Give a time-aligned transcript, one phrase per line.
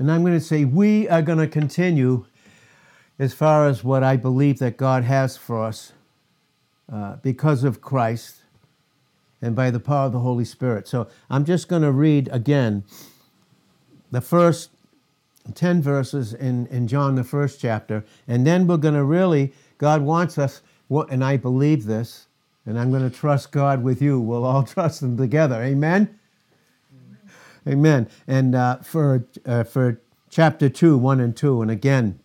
[0.00, 2.24] And I'm going to say we are going to continue
[3.18, 5.92] as far as what I believe that God has for us
[6.90, 8.36] uh, because of Christ
[9.42, 10.88] and by the power of the Holy Spirit.
[10.88, 12.84] So I'm just going to read again
[14.10, 14.70] the first
[15.54, 20.00] 10 verses in, in John, the first chapter, and then we're going to really, God
[20.00, 20.62] wants us,
[21.10, 22.26] and I believe this,
[22.64, 24.18] and I'm going to trust God with you.
[24.18, 25.62] We'll all trust Him together.
[25.62, 26.18] Amen?
[27.66, 28.08] Amen.
[28.26, 30.00] And uh, for, uh, for
[30.30, 32.18] chapter 2, 1 and 2, and again,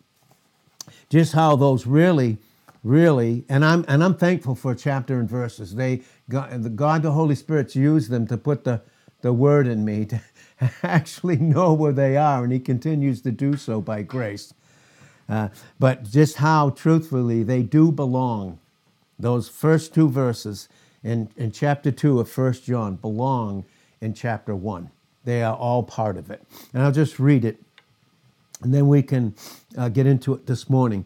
[1.10, 2.38] just how those really,
[2.84, 5.76] really, and I'm, and I'm thankful for chapter and verses.
[5.76, 8.82] They, God, the, God, the Holy Spirit's used them to put the,
[9.22, 10.22] the word in me to
[10.84, 14.54] actually know where they are, and He continues to do so by grace.
[15.28, 18.60] Uh, but just how truthfully they do belong
[19.18, 20.70] those first two verses
[21.04, 23.66] in, in chapter 2 of 1 John belong
[24.02, 24.92] in chapter 1.
[25.26, 26.42] They are all part of it.
[26.74, 27.62] And I'll just read it,
[28.62, 29.36] and then we can
[29.78, 31.06] uh, get into it this morning.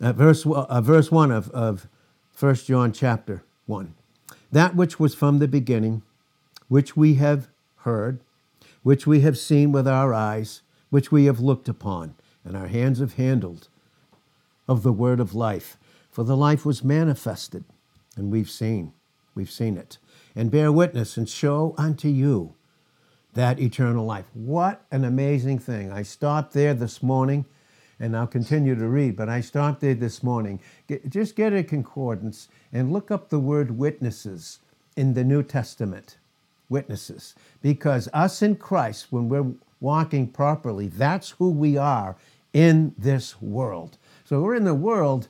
[0.00, 1.86] Uh, verse, uh, verse 1 of, of
[2.38, 3.94] 1 John chapter 1.
[4.50, 6.02] That which was from the beginning,
[6.68, 8.20] which we have heard,
[8.82, 12.98] which we have seen with our eyes, which we have looked upon, and our hands
[12.98, 13.68] have handled
[14.66, 15.76] of the word of life.
[16.10, 17.64] For the life was manifested,
[18.16, 18.92] and we've seen,
[19.34, 19.98] we've seen it,
[20.34, 22.54] and bear witness and show unto you
[23.34, 24.26] that eternal life.
[24.34, 25.90] What an amazing thing.
[25.90, 27.44] I stopped there this morning,
[27.98, 30.60] and I'll continue to read, but I stopped there this morning.
[31.08, 34.58] just get a concordance and look up the word witnesses
[34.96, 36.18] in the New Testament.
[36.68, 37.34] Witnesses.
[37.60, 42.16] Because us in Christ, when we're walking properly, that's who we are
[42.52, 43.98] in this world.
[44.24, 45.28] So we're in the world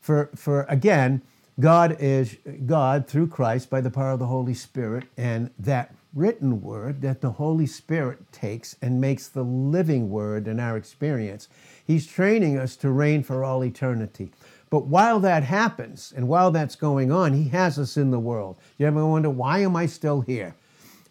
[0.00, 1.22] for, for again,
[1.58, 6.60] God is God through Christ by the power of the Holy Spirit, and that written
[6.60, 11.48] word that the Holy Spirit takes and makes the living word in our experience.
[11.86, 14.30] He's training us to reign for all eternity.
[14.70, 18.56] But while that happens and while that's going on, He has us in the world.
[18.78, 20.54] You ever wonder, why am I still here?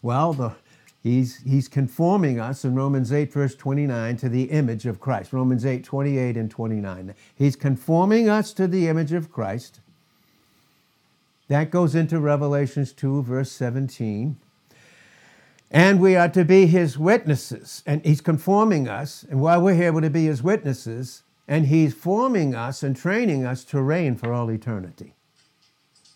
[0.02, 0.54] Well, the,
[1.04, 5.34] he's, he's conforming us in Romans 8, verse 29, to the image of Christ.
[5.34, 7.14] Romans 8, 28 and 29.
[7.36, 9.82] He's conforming us to the image of Christ.
[11.50, 14.38] That goes into Revelations 2, verse 17.
[15.72, 17.84] And we are to be his witnesses.
[17.86, 19.24] And he's conforming us.
[19.30, 21.24] And while we're here, we're to be his witnesses.
[21.48, 25.14] And he's forming us and training us to reign for all eternity.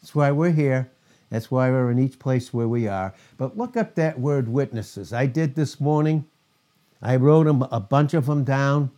[0.01, 0.91] That's why we're here.
[1.29, 3.13] That's why we're in each place where we are.
[3.37, 5.13] But look up that word witnesses.
[5.13, 6.25] I did this morning.
[7.01, 8.91] I wrote a bunch of them down.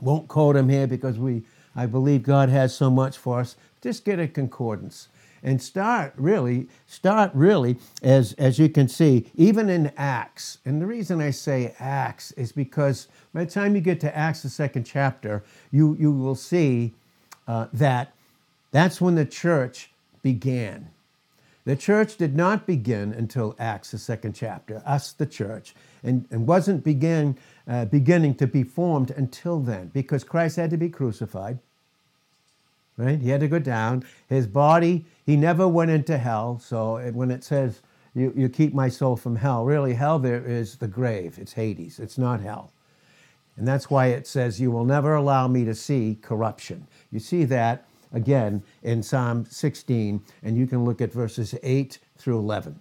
[0.00, 1.42] Won't quote them here because we,
[1.74, 3.56] I believe God has so much for us.
[3.80, 5.08] Just get a concordance
[5.42, 10.58] and start really, start really, as, as you can see, even in Acts.
[10.64, 14.42] And the reason I say Acts is because by the time you get to Acts,
[14.42, 16.94] the second chapter, you, you will see
[17.46, 18.12] uh, that
[18.70, 19.90] that's when the church
[20.22, 20.90] began.
[21.64, 26.46] The church did not begin until Acts, the second chapter, us, the church, and, and
[26.46, 31.58] wasn't begin, uh, beginning to be formed until then because Christ had to be crucified.
[32.98, 33.20] Right?
[33.20, 34.04] He had to go down.
[34.28, 36.58] His body, he never went into hell.
[36.58, 37.80] So when it says,
[38.14, 41.38] you, you keep my soul from hell, really, hell there is the grave.
[41.38, 42.00] It's Hades.
[42.00, 42.72] It's not hell.
[43.56, 46.86] And that's why it says, You will never allow me to see corruption.
[47.10, 52.38] You see that again in Psalm 16, and you can look at verses 8 through
[52.38, 52.78] 11.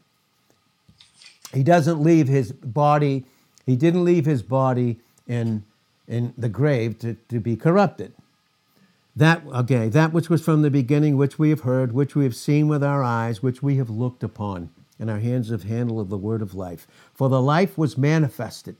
[1.53, 3.25] He doesn't leave his body,
[3.65, 5.63] he didn't leave his body in,
[6.07, 8.13] in the grave to, to be corrupted.
[9.17, 12.35] That, okay, that which was from the beginning, which we have heard, which we have
[12.35, 14.69] seen with our eyes, which we have looked upon,
[14.99, 16.85] and our hands have handled of the word of life.
[17.15, 18.75] For the life was manifested.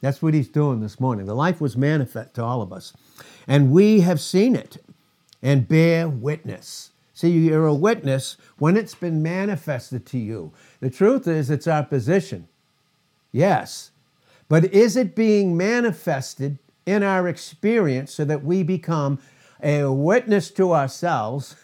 [0.00, 1.26] That's what he's doing this morning.
[1.26, 2.94] The life was manifest to all of us.
[3.46, 4.84] And we have seen it
[5.40, 6.90] and bear witness.
[7.12, 10.52] See, you're a witness when it's been manifested to you.
[10.80, 12.48] The truth is, it's our position.
[13.30, 13.92] Yes.
[14.48, 19.20] But is it being manifested in our experience so that we become
[19.64, 21.56] a witness to ourselves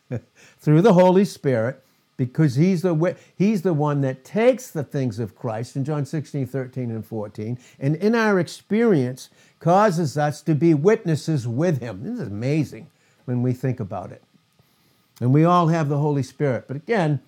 [0.60, 1.82] through the Holy Spirit?
[2.16, 6.46] Because he's the, he's the one that takes the things of Christ in John 16,
[6.46, 9.30] 13, and 14, and in our experience
[9.60, 12.02] causes us to be witnesses with him.
[12.02, 12.88] This is amazing
[13.24, 14.22] when we think about it.
[15.20, 16.64] And we all have the Holy Spirit.
[16.66, 17.20] But again,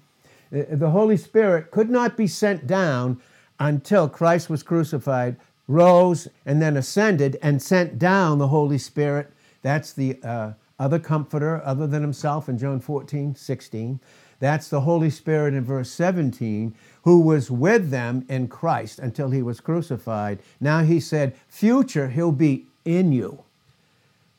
[0.51, 3.21] the Holy Spirit could not be sent down
[3.59, 5.37] until Christ was crucified,
[5.69, 9.33] rose, and then ascended and sent down the Holy Spirit.
[9.63, 14.01] That's the uh, other comforter other than himself in John 14, 16.
[14.39, 19.43] That's the Holy Spirit in verse 17, who was with them in Christ until he
[19.43, 20.41] was crucified.
[20.59, 23.45] Now he said, future, he'll be in you.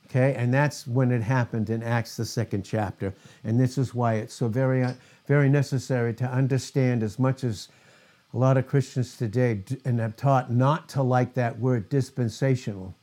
[0.08, 3.14] Okay, and that's when it happened in Acts, the second chapter.
[3.46, 4.86] And this is why it's so very,
[5.26, 7.70] very necessary to understand as much as
[8.34, 12.94] a lot of Christians today and have taught not to like that word dispensational.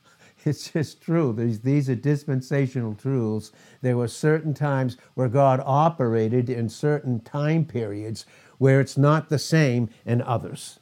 [0.49, 1.33] It's just true.
[1.33, 3.53] These, these are dispensational truths.
[3.83, 8.27] There were certain times where God operated in certain time periods
[8.59, 10.81] where it's not the same in others.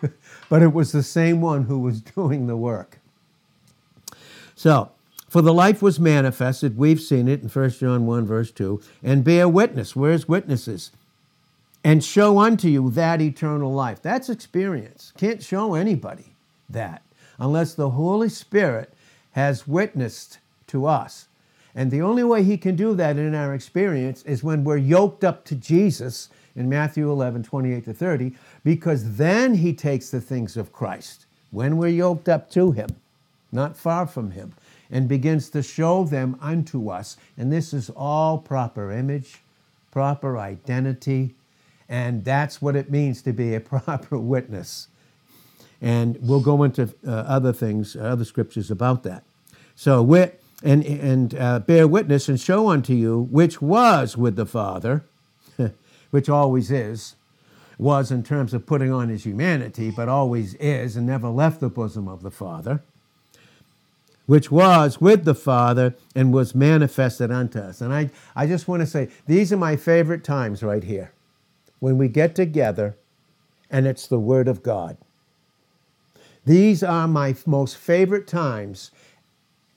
[0.48, 2.98] but it was the same one who was doing the work.
[4.54, 4.90] So,
[5.28, 9.22] for the life was manifested, we've seen it in 1 John 1, verse 2, and
[9.22, 9.94] bear witness.
[9.94, 10.90] Where's witnesses?
[11.84, 14.02] And show unto you that eternal life.
[14.02, 15.12] That's experience.
[15.16, 16.34] Can't show anybody
[16.68, 17.02] that
[17.38, 18.92] unless the Holy Spirit
[19.32, 21.28] has witnessed to us.
[21.74, 25.24] And the only way He can do that in our experience is when we're yoked
[25.24, 28.32] up to Jesus in Matthew 11, 28 to 30,
[28.64, 32.88] because then He takes the things of Christ when we're yoked up to Him,
[33.52, 34.54] not far from Him
[34.90, 37.16] and begins to show them unto us.
[37.36, 39.40] And this is all proper image,
[39.90, 41.34] proper identity,
[41.88, 44.88] and that's what it means to be a proper witness.
[45.80, 49.24] And we'll go into uh, other things, uh, other scriptures about that.
[49.74, 54.46] So, wit and, and uh, bear witness and show unto you which was with the
[54.46, 55.04] Father,
[56.10, 57.14] which always is,
[57.78, 61.68] was in terms of putting on his humanity, but always is and never left the
[61.68, 62.82] bosom of the Father
[64.28, 67.80] which was with the Father and was manifested unto us.
[67.80, 71.12] And I, I just want to say, these are my favorite times right here
[71.78, 72.94] when we get together
[73.70, 74.98] and it's the Word of God.
[76.48, 78.90] These are my most favorite times.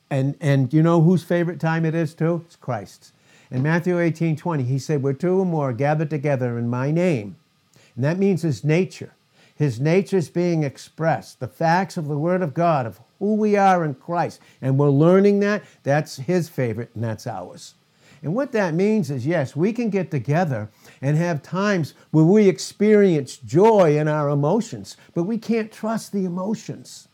[0.10, 2.46] And, and you know whose favorite time it is too?
[2.46, 3.12] It's Christ's.
[3.52, 7.36] In Matthew 18 20, he said, Where two or more gathered together in my name.
[7.96, 9.12] And that means his nature.
[9.54, 11.42] His nature is being expressed.
[11.42, 14.40] The facts of the Word of God, of who we are in Christ.
[14.62, 15.64] And we're learning that.
[15.84, 17.74] That's his favorite, and that's ours.
[18.24, 20.70] And what that means is yes, we can get together
[21.02, 26.26] and have times where we experience joy in our emotions, but we can't trust the
[26.26, 27.08] emotions.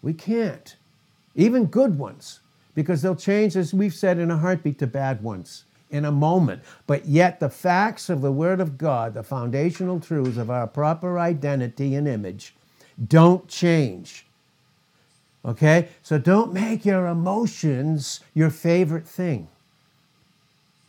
[0.00, 0.74] We can't.
[1.34, 2.40] Even good ones,
[2.74, 6.62] because they'll change, as we've said, in a heartbeat to bad ones in a moment.
[6.86, 11.18] But yet, the facts of the Word of God, the foundational truths of our proper
[11.18, 12.54] identity and image,
[13.06, 14.26] don't change.
[15.44, 15.88] Okay?
[16.02, 19.48] So don't make your emotions your favorite thing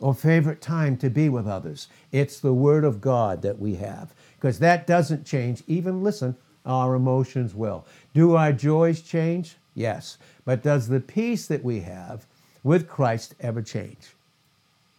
[0.00, 1.88] or favorite time to be with others.
[2.12, 5.62] It's the Word of God that we have because that doesn't change.
[5.66, 6.36] Even listen,
[6.66, 7.86] our emotions will.
[8.12, 9.56] Do our joys change?
[9.74, 10.18] Yes.
[10.44, 12.26] But does the peace that we have
[12.62, 14.14] with Christ ever change?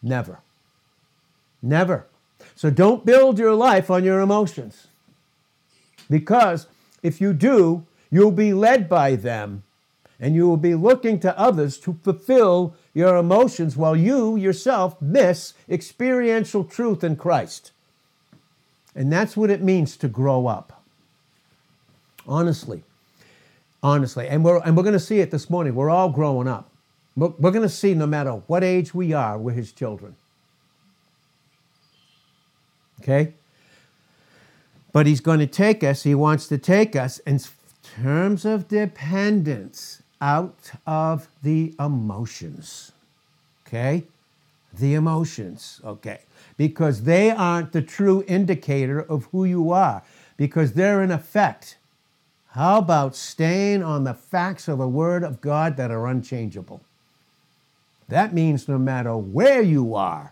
[0.01, 0.39] Never.
[1.61, 2.05] Never.
[2.55, 4.87] So don't build your life on your emotions
[6.09, 6.67] because
[7.03, 9.63] if you do, You'll be led by them,
[10.21, 15.53] and you will be looking to others to fulfill your emotions while you yourself miss
[15.69, 17.71] experiential truth in Christ.
[18.95, 20.81] And that's what it means to grow up.
[22.25, 22.83] Honestly.
[23.83, 24.27] Honestly.
[24.29, 25.75] And we're, and we're going to see it this morning.
[25.75, 26.71] We're all growing up.
[27.17, 30.15] We're, we're going to see no matter what age we are, we're his children.
[33.01, 33.33] Okay?
[34.93, 37.41] But he's going to take us, he wants to take us in
[37.83, 42.91] terms of dependence out of the emotions.
[43.67, 44.03] Okay?
[44.73, 45.81] The emotions.
[45.83, 46.21] Okay.
[46.57, 50.03] Because they aren't the true indicator of who you are,
[50.37, 51.77] because they're in effect.
[52.49, 56.81] How about staying on the facts of the Word of God that are unchangeable?
[58.07, 60.31] That means no matter where you are,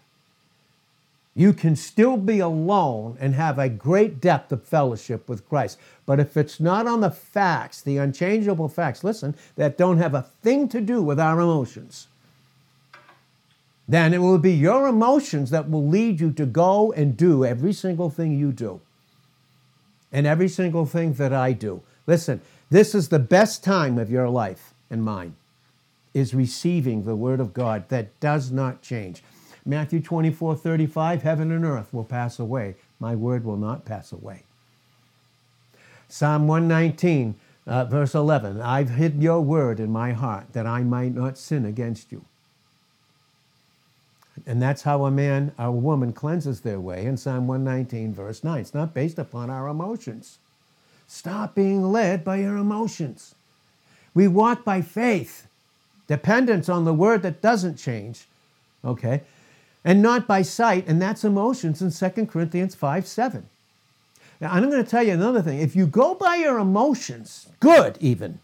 [1.36, 5.80] you can still be alone and have a great depth of fellowship with Christ.
[6.06, 10.28] But if it's not on the facts, the unchangeable facts, listen, that don't have a
[10.44, 12.08] thing to do with our emotions,
[13.88, 17.74] then it will be your emotions that will lead you to go and do every
[17.74, 18.80] single thing you do
[20.12, 21.82] and every single thing that I do.
[22.06, 25.36] Listen, this is the best time of your life and mine
[26.14, 29.24] is receiving the word of God that does not change.
[29.66, 32.76] Matthew 24, 35, heaven and earth will pass away.
[33.00, 34.44] My word will not pass away.
[36.10, 41.16] Psalm 119, uh, verse 11, I've hid your word in my heart that I might
[41.16, 42.26] not sin against you.
[44.46, 48.60] And that's how a man a woman cleanses their way in Psalm 119, verse 9.
[48.60, 50.40] It's not based upon our emotions.
[51.08, 53.36] Stop being led by your emotions.
[54.14, 55.48] We walk by faith,
[56.08, 58.26] dependence on the word that doesn't change.
[58.84, 59.22] Okay?
[59.86, 63.48] And not by sight, and that's emotions in 2 Corinthians 5 7.
[64.40, 65.60] Now, I'm going to tell you another thing.
[65.60, 68.40] If you go by your emotions, good even,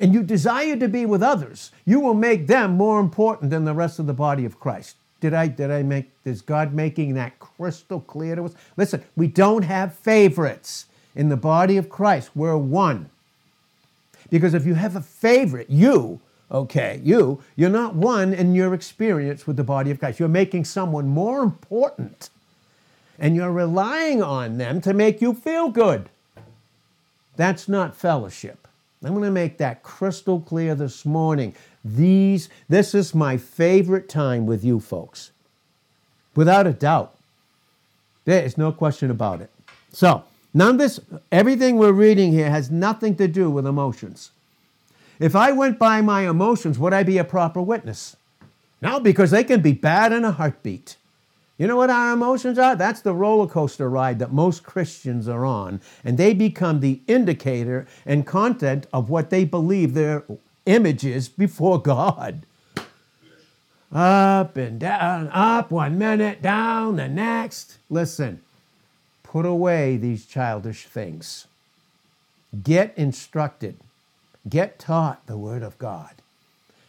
[0.00, 3.74] and you desire to be with others, you will make them more important than the
[3.74, 4.96] rest of the body of Christ.
[5.20, 8.54] Did I did I make is God making that crystal clear to us?
[8.76, 12.30] Listen, we don't have favorites in the body of Christ.
[12.34, 13.08] We're one.
[14.30, 16.20] Because if you have a favorite, you,
[16.54, 20.20] okay, you, you're not one in your experience with the body of Christ.
[20.20, 22.30] You're making someone more important
[23.18, 26.08] and you're relying on them to make you feel good.
[27.36, 28.68] That's not fellowship.
[29.02, 31.54] I'm going to make that crystal clear this morning.
[31.84, 35.32] These, this is my favorite time with you folks.
[36.34, 37.16] Without a doubt.
[38.24, 39.50] There is no question about it.
[39.92, 40.98] So, none of this,
[41.30, 44.30] everything we're reading here has nothing to do with emotions.
[45.18, 48.16] If I went by my emotions, would I be a proper witness?
[48.82, 50.96] No, because they can be bad in a heartbeat.
[51.56, 52.74] You know what our emotions are?
[52.74, 55.80] That's the roller coaster ride that most Christians are on.
[56.04, 60.24] And they become the indicator and content of what they believe their
[60.66, 62.44] image is before God.
[63.92, 67.78] Up and down, up one minute, down the next.
[67.88, 68.40] Listen,
[69.22, 71.46] put away these childish things.
[72.64, 73.76] Get instructed,
[74.48, 76.14] get taught the Word of God.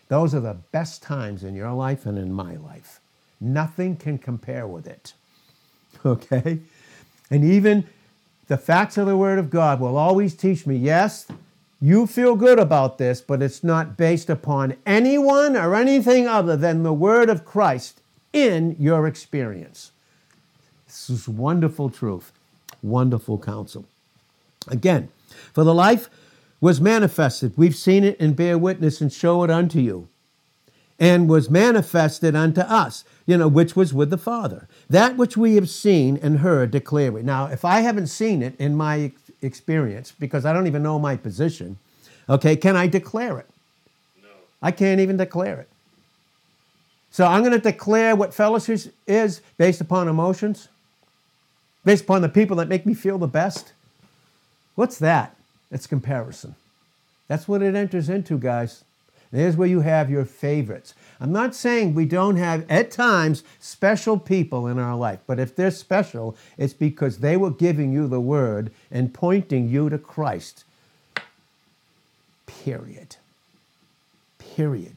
[0.08, 3.00] Those are the best times in your life and in my life.
[3.40, 5.14] Nothing can compare with it.
[6.06, 6.60] Okay?
[7.32, 7.88] And even
[8.48, 11.26] the facts of the Word of God will always teach me yes,
[11.82, 16.84] you feel good about this, but it's not based upon anyone or anything other than
[16.84, 18.02] the Word of Christ
[18.34, 19.92] in your experience.
[20.86, 22.32] This is wonderful truth,
[22.84, 23.86] wonderful counsel.
[24.68, 25.10] Again,
[25.54, 26.10] for the life
[26.62, 27.54] was manifested.
[27.56, 30.08] We've seen it and bear witness and show it unto you
[31.00, 34.68] and was manifested unto us, you know, which was with the Father.
[34.90, 37.22] That which we have seen and heard declare we.
[37.22, 41.18] Now, if I haven't seen it in my experience, because I don't even know my
[41.18, 41.78] position,
[42.30, 43.50] okay, can I declare it?
[44.22, 44.30] No.
[44.62, 45.70] I can't even declare it.
[47.12, 50.70] So I'm going to declare what fellowship is based upon emotions,
[51.84, 53.74] based upon the people that make me feel the best.
[54.76, 55.35] What's that?
[55.76, 56.56] It's comparison.
[57.28, 58.86] That's what it enters into, guys.
[59.30, 60.94] There's where you have your favorites.
[61.20, 65.54] I'm not saying we don't have, at times, special people in our life, but if
[65.54, 70.64] they're special, it's because they were giving you the word and pointing you to Christ.
[72.46, 73.18] Period.
[74.40, 74.96] Period.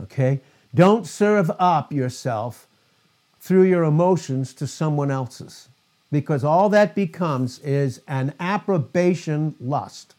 [0.00, 0.38] Okay?
[0.72, 2.68] Don't serve up yourself
[3.40, 5.66] through your emotions to someone else's
[6.14, 10.14] because all that becomes is an approbation lust.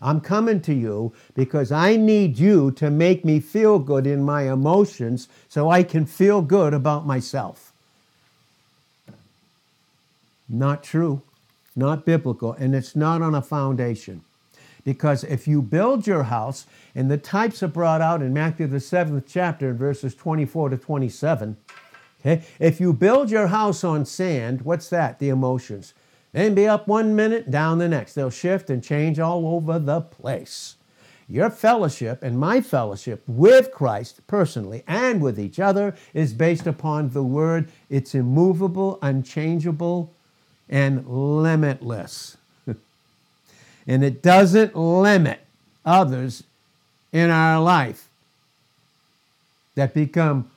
[0.00, 4.42] I'm coming to you because I need you to make me feel good in my
[4.42, 7.72] emotions so I can feel good about myself.
[10.48, 11.22] Not true,
[11.74, 14.22] not biblical, and it's not on a foundation.
[14.84, 18.78] Because if you build your house, and the types are brought out in Matthew, the
[18.78, 21.56] seventh chapter, verses 24 to 27,
[22.24, 25.18] okay, if you build your house on sand, what's that?
[25.18, 25.94] The emotions.
[26.32, 28.14] Then be up one minute, down the next.
[28.14, 30.76] They'll shift and change all over the place.
[31.28, 37.10] Your fellowship and my fellowship with Christ personally and with each other is based upon
[37.10, 37.70] the word.
[37.88, 40.12] It's immovable, unchangeable,
[40.68, 42.36] and limitless.
[43.86, 45.40] and it doesn't limit
[45.84, 46.42] others
[47.12, 48.08] in our life
[49.76, 50.50] that become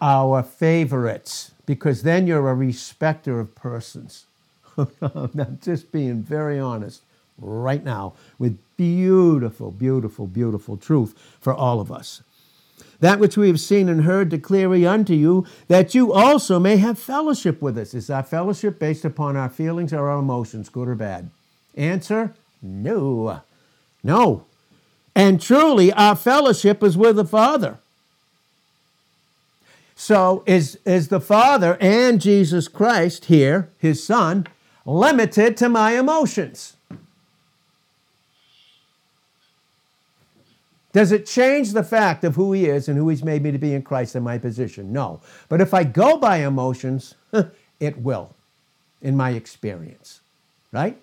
[0.00, 4.26] our favorites because then you're a respecter of persons.
[4.76, 7.02] I'm just being very honest
[7.38, 12.22] right now with beautiful, beautiful, beautiful truth for all of us.
[13.00, 16.76] That which we have seen and heard declare we unto you, that you also may
[16.76, 17.92] have fellowship with us.
[17.92, 21.30] Is our fellowship based upon our feelings or our emotions, good or bad?
[21.76, 23.42] Answer no.
[24.02, 24.46] No.
[25.14, 27.78] And truly, our fellowship is with the Father.
[29.96, 34.46] So, is, is the Father and Jesus Christ here, his Son,
[34.84, 36.76] limited to my emotions.
[40.92, 43.58] Does it change the fact of who he is and who he's made me to
[43.58, 44.92] be in Christ in my position?
[44.92, 45.20] No.
[45.48, 47.16] But if I go by emotions,
[47.80, 48.34] it will,
[49.02, 50.20] in my experience.
[50.70, 51.00] Right?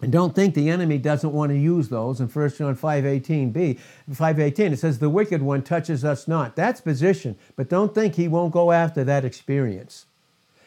[0.00, 2.20] And don't think the enemy doesn't want to use those.
[2.20, 3.78] In 1 John 5.18b,
[4.12, 6.54] 5.18, it says, the wicked one touches us not.
[6.54, 7.36] That's position.
[7.56, 10.06] But don't think he won't go after that experience.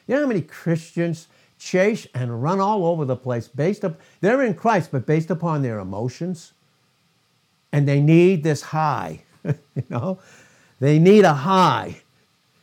[0.05, 4.41] You know how many Christians chase and run all over the place based up they're
[4.41, 6.51] in Christ, but based upon their emotions.
[7.71, 10.19] And they need this high, you know?
[10.81, 12.01] They need a high.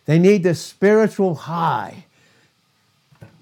[0.05, 2.05] They need this spiritual high.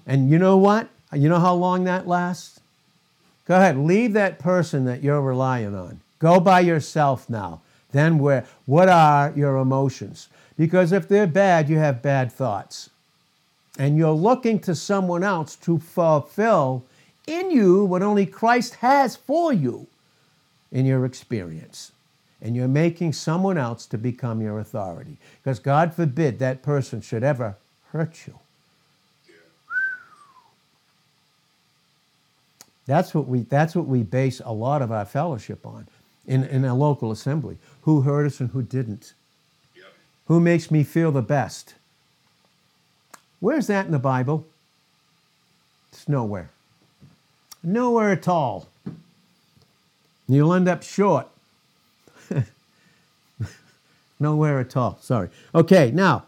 [0.05, 0.87] And you know what?
[1.11, 2.56] You know how long that lasts?
[3.47, 6.01] Go ahead, leave that person that you're relying on.
[6.19, 7.61] Go by yourself now.
[7.91, 10.27] Then where what are your emotions?
[10.57, 12.89] Because if they're bad, you have bad thoughts.
[13.79, 16.83] And you're looking to someone else to fulfill
[17.25, 19.87] in you what only Christ has for you
[20.71, 21.91] in your experience.
[22.41, 25.17] And you're making someone else to become your authority.
[25.41, 27.55] Because God forbid that person should ever
[27.91, 28.39] hurt you.
[32.87, 35.87] That's what we, that's what we base a lot of our fellowship on
[36.25, 37.57] in, in a local assembly.
[37.81, 39.13] Who hurt us and who didn't.
[39.75, 39.85] Yep.
[40.27, 41.75] Who makes me feel the best.
[43.39, 44.45] Where's that in the Bible?
[45.91, 46.49] It's nowhere.
[47.61, 48.67] Nowhere at all.
[50.27, 51.27] You'll end up short.
[54.19, 54.97] Nowhere at all.
[55.01, 55.29] Sorry.
[55.53, 56.25] Okay, now,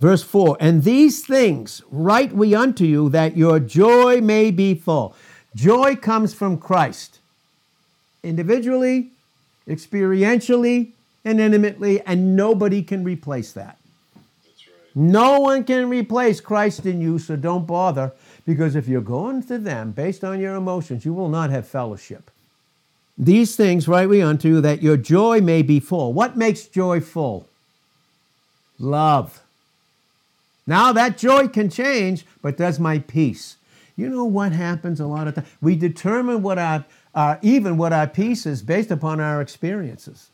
[0.00, 5.14] verse 4 And these things write we unto you that your joy may be full.
[5.54, 7.18] Joy comes from Christ,
[8.22, 9.10] individually,
[9.68, 10.92] experientially,
[11.24, 13.78] and intimately, and nobody can replace that.
[14.94, 18.12] No one can replace Christ in you, so don't bother,
[18.44, 22.30] because if you're going to them based on your emotions, you will not have fellowship.
[23.16, 26.12] These things write we unto you that your joy may be full.
[26.12, 27.46] What makes joy full?
[28.78, 29.42] Love.
[30.66, 33.56] Now that joy can change, but does my peace?
[34.02, 35.46] You know what happens a lot of times?
[35.60, 40.30] We determine what our, our even what our peace is based upon our experiences.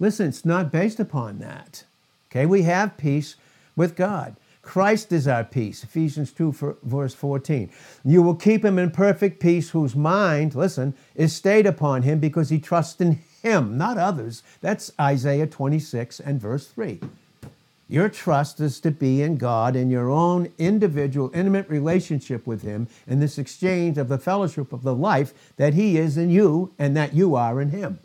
[0.00, 1.84] Listen, it's not based upon that.
[2.30, 3.36] Okay, we have peace
[3.76, 4.34] with God.
[4.62, 5.84] Christ is our peace.
[5.84, 7.70] Ephesians 2, verse 14.
[8.02, 12.48] You will keep him in perfect peace whose mind, listen, is stayed upon him because
[12.48, 14.42] he trusts in him, not others.
[14.62, 17.00] That's Isaiah 26 and verse 3.
[17.92, 22.88] Your trust is to be in God in your own individual, intimate relationship with Him
[23.06, 26.96] in this exchange of the fellowship of the life that He is in you and
[26.96, 27.98] that you are in Him.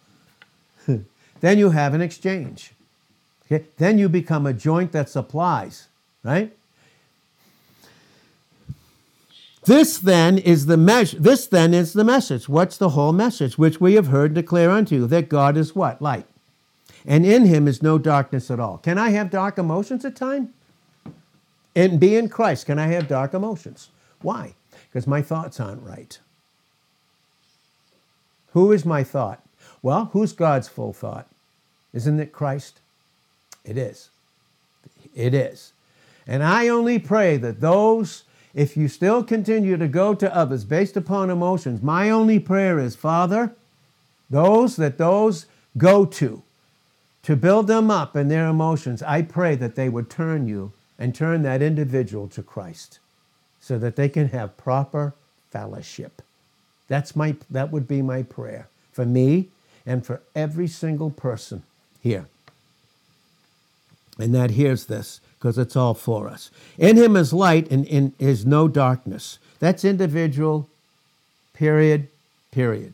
[1.40, 2.74] then you have an exchange.
[3.46, 3.64] Okay?
[3.78, 5.88] Then you become a joint that supplies,
[6.22, 6.52] right?
[9.64, 11.18] This then is the measure.
[11.18, 12.50] This then is the message.
[12.50, 13.58] What's the whole message?
[13.58, 16.02] Which we have heard declare unto you that God is what?
[16.02, 16.26] Light
[17.06, 18.78] and in him is no darkness at all.
[18.78, 20.50] Can I have dark emotions at times?
[21.76, 23.90] And be in Christ, can I have dark emotions?
[24.22, 24.56] Why?
[24.90, 26.18] Because my thoughts aren't right.
[28.54, 29.44] Who is my thought?
[29.82, 31.28] Well, who's God's full thought?
[31.94, 32.80] Isn't it Christ?
[33.64, 34.10] It is.
[35.16, 35.74] It is.
[36.26, 40.98] And I only pray that those, if you still continue to go to others based
[40.98, 43.54] upon emotions, my only prayer is, Father,
[44.30, 45.46] those that those
[45.78, 46.44] go to,
[47.28, 51.14] to build them up in their emotions, I pray that they would turn you and
[51.14, 53.00] turn that individual to Christ
[53.60, 55.14] so that they can have proper
[55.52, 56.22] fellowship.
[56.88, 59.50] That's my, that would be my prayer for me
[59.86, 61.64] and for every single person
[62.00, 62.28] here.
[64.18, 66.50] And that hears this because it's all for us.
[66.78, 69.38] In him is light and in is no darkness.
[69.60, 70.70] That's individual,
[71.54, 72.08] period,
[72.52, 72.94] period.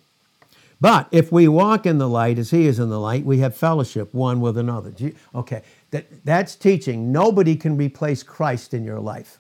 [0.84, 3.56] But if we walk in the light as he is in the light, we have
[3.56, 4.92] fellowship one with another.
[5.34, 7.10] Okay, that, that's teaching.
[7.10, 9.38] Nobody can replace Christ in your life.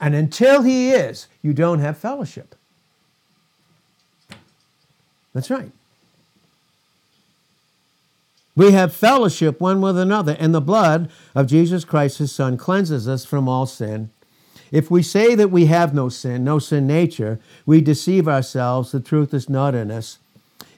[0.00, 2.56] And until he is, you don't have fellowship.
[5.34, 5.70] That's right.
[8.56, 13.06] We have fellowship one with another, and the blood of Jesus Christ, his Son, cleanses
[13.06, 14.10] us from all sin.
[14.74, 18.98] If we say that we have no sin, no sin nature, we deceive ourselves, the
[18.98, 20.18] truth is not in us.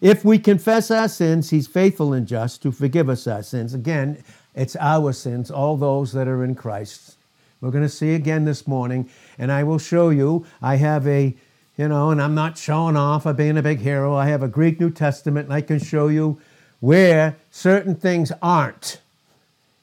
[0.02, 3.72] If we confess our sins, he's faithful and just to forgive us our sins.
[3.72, 4.22] Again,
[4.54, 7.16] it's our sins, all those that are in Christ.
[7.62, 10.44] We're going to see again this morning, and I will show you.
[10.60, 11.34] I have a,
[11.78, 14.14] you know, and I'm not showing off of being a big hero.
[14.14, 16.38] I have a Greek New Testament, and I can show you
[16.80, 19.00] where certain things aren't.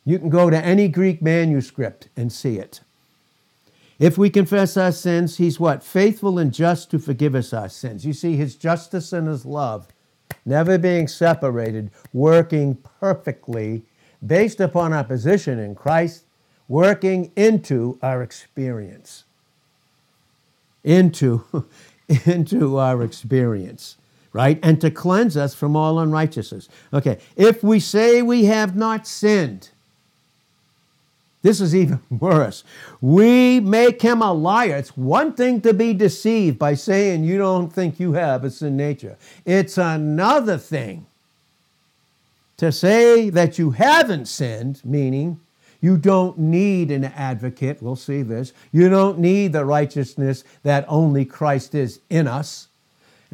[0.06, 2.82] You can go to any Greek manuscript and see it.
[4.04, 5.82] If we confess our sins, he's what?
[5.82, 8.06] Faithful and just to forgive us our sins.
[8.06, 9.88] You see, his justice and his love,
[10.46, 13.84] never being separated, working perfectly
[14.26, 16.26] based upon our position in Christ,
[16.68, 19.24] working into our experience.
[20.84, 21.66] Into,
[22.26, 23.96] into our experience,
[24.34, 24.60] right?
[24.62, 26.68] And to cleanse us from all unrighteousness.
[26.94, 29.70] Okay, if we say we have not sinned,
[31.43, 32.63] this is even worse.
[32.99, 34.77] We make him a liar.
[34.77, 38.75] It's one thing to be deceived by saying you don't think you have a sin
[38.75, 41.06] nature, it's another thing
[42.58, 45.39] to say that you haven't sinned, meaning
[45.82, 48.53] you don't need an advocate, we'll see this.
[48.71, 52.69] You don't need the righteousness that only Christ is in us.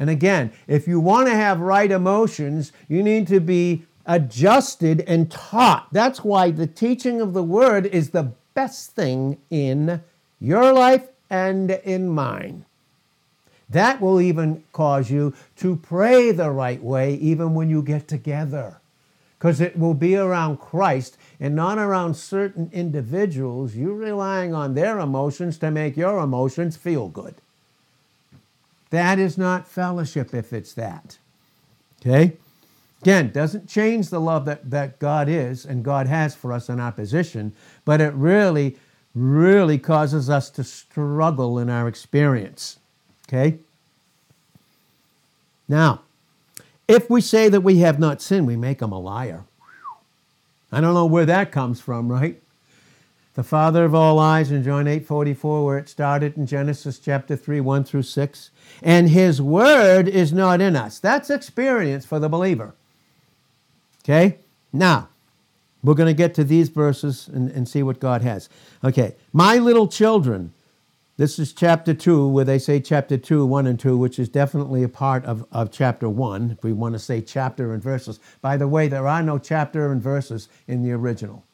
[0.00, 5.30] And again, if you want to have right emotions, you need to be adjusted and
[5.30, 5.86] taught.
[5.92, 10.02] That's why the teaching of the word is the best thing in
[10.40, 12.64] your life and in mine.
[13.68, 18.80] That will even cause you to pray the right way, even when you get together,
[19.38, 23.76] because it will be around Christ and not around certain individuals.
[23.76, 27.36] You're relying on their emotions to make your emotions feel good.
[28.90, 31.18] That is not fellowship if it's that.
[32.00, 32.32] Okay?
[33.02, 36.80] Again, doesn't change the love that, that God is and God has for us in
[36.80, 38.76] opposition, but it really,
[39.14, 42.78] really causes us to struggle in our experience.
[43.26, 43.58] Okay?
[45.66, 46.02] Now,
[46.88, 49.44] if we say that we have not sinned, we make him a liar.
[50.72, 52.40] I don't know where that comes from, right?
[53.34, 57.36] The father of all lies in John 8 44, where it started in Genesis chapter
[57.36, 58.50] 3, 1 through 6.
[58.82, 60.98] And his word is not in us.
[60.98, 62.74] That's experience for the believer.
[64.04, 64.38] Okay?
[64.72, 65.08] Now,
[65.82, 68.48] we're going to get to these verses and, and see what God has.
[68.84, 69.14] Okay.
[69.32, 70.52] My little children,
[71.16, 74.82] this is chapter 2, where they say chapter 2, 1 and 2, which is definitely
[74.82, 78.20] a part of, of chapter 1, if we want to say chapter and verses.
[78.42, 81.44] By the way, there are no chapter and verses in the original.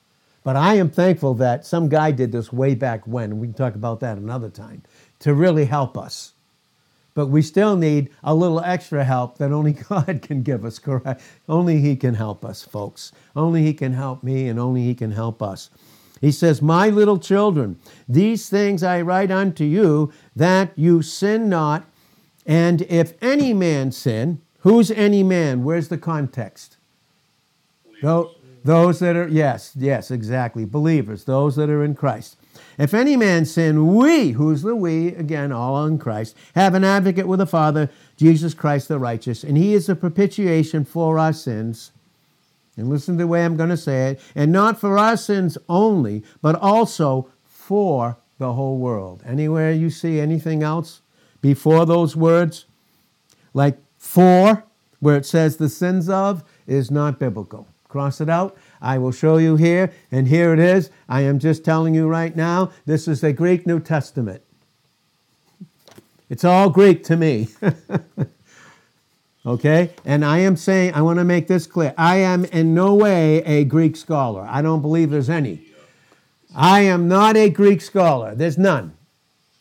[0.42, 3.74] But I am thankful that some guy did this way back when, we can talk
[3.74, 4.82] about that another time,
[5.20, 6.32] to really help us
[7.16, 11.22] but we still need a little extra help that only God can give us, correct?
[11.48, 13.10] Only He can help us, folks.
[13.34, 15.70] Only He can help me, and only He can help us.
[16.20, 21.86] He says, My little children, these things I write unto you, that you sin not.
[22.44, 25.64] And if any man sin, who's any man?
[25.64, 26.76] Where's the context?
[28.62, 30.66] Those that are, yes, yes, exactly.
[30.66, 32.36] Believers, those that are in Christ.
[32.78, 37.26] If any man sin, we, who's the we, again, all in Christ, have an advocate
[37.26, 41.92] with the Father, Jesus Christ the righteous, and he is the propitiation for our sins.
[42.76, 45.56] And listen to the way I'm going to say it, and not for our sins
[45.68, 49.22] only, but also for the whole world.
[49.26, 51.00] Anywhere you see anything else
[51.40, 52.66] before those words,
[53.54, 54.64] like for,
[55.00, 57.66] where it says the sins of, is not biblical.
[57.88, 58.56] Cross it out.
[58.80, 60.90] I will show you here, and here it is.
[61.08, 64.42] I am just telling you right now, this is the Greek New Testament.
[66.28, 67.48] It's all Greek to me.
[69.46, 69.90] okay?
[70.04, 71.94] And I am saying, I want to make this clear.
[71.96, 74.46] I am in no way a Greek scholar.
[74.48, 75.60] I don't believe there's any.
[76.54, 78.34] I am not a Greek scholar.
[78.34, 78.96] There's none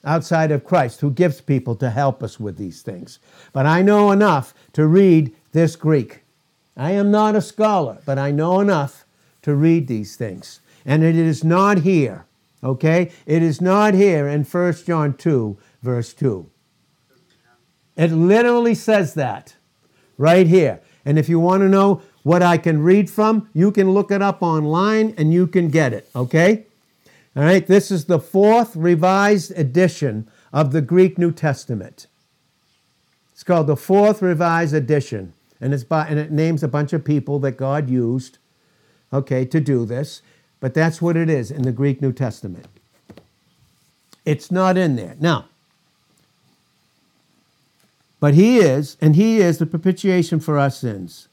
[0.04, 3.19] outside of Christ who gives people to help us with these things.
[3.54, 6.23] But I know enough to read this Greek.
[6.78, 9.05] I am not a scholar, but I know enough
[9.45, 10.60] to read these things.
[10.88, 12.25] And it is not here,
[12.63, 13.12] okay?
[13.27, 16.49] It is not here in 1 John 2, verse 2.
[17.95, 19.53] It literally says that
[20.17, 20.81] right here.
[21.05, 24.23] And if you want to know what I can read from, you can look it
[24.23, 26.65] up online and you can get it, okay?
[27.36, 32.08] All right, this is the fourth revised edition of the Greek New Testament.
[33.31, 37.05] It's called the fourth revised edition and, it's by, and it names a bunch of
[37.05, 38.39] people that God used,
[39.15, 40.21] okay, to do this.
[40.60, 42.65] But that's what it is in the Greek New Testament.
[44.25, 45.15] It's not in there.
[45.19, 45.45] Now,
[48.19, 51.28] but He is, and He is the propitiation for our sins.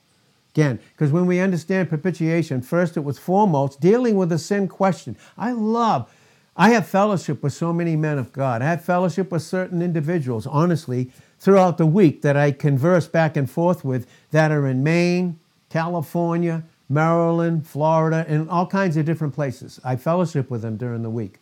[0.54, 5.16] Again, because when we understand propitiation, first it was foremost dealing with the sin question.
[5.38, 6.12] I love,
[6.54, 8.60] I have fellowship with so many men of God.
[8.60, 13.50] I have fellowship with certain individuals, honestly, throughout the week that I converse back and
[13.50, 15.38] forth with that are in Maine,
[15.70, 19.80] California, Maryland, Florida, and all kinds of different places.
[19.84, 21.38] I fellowship with them during the week.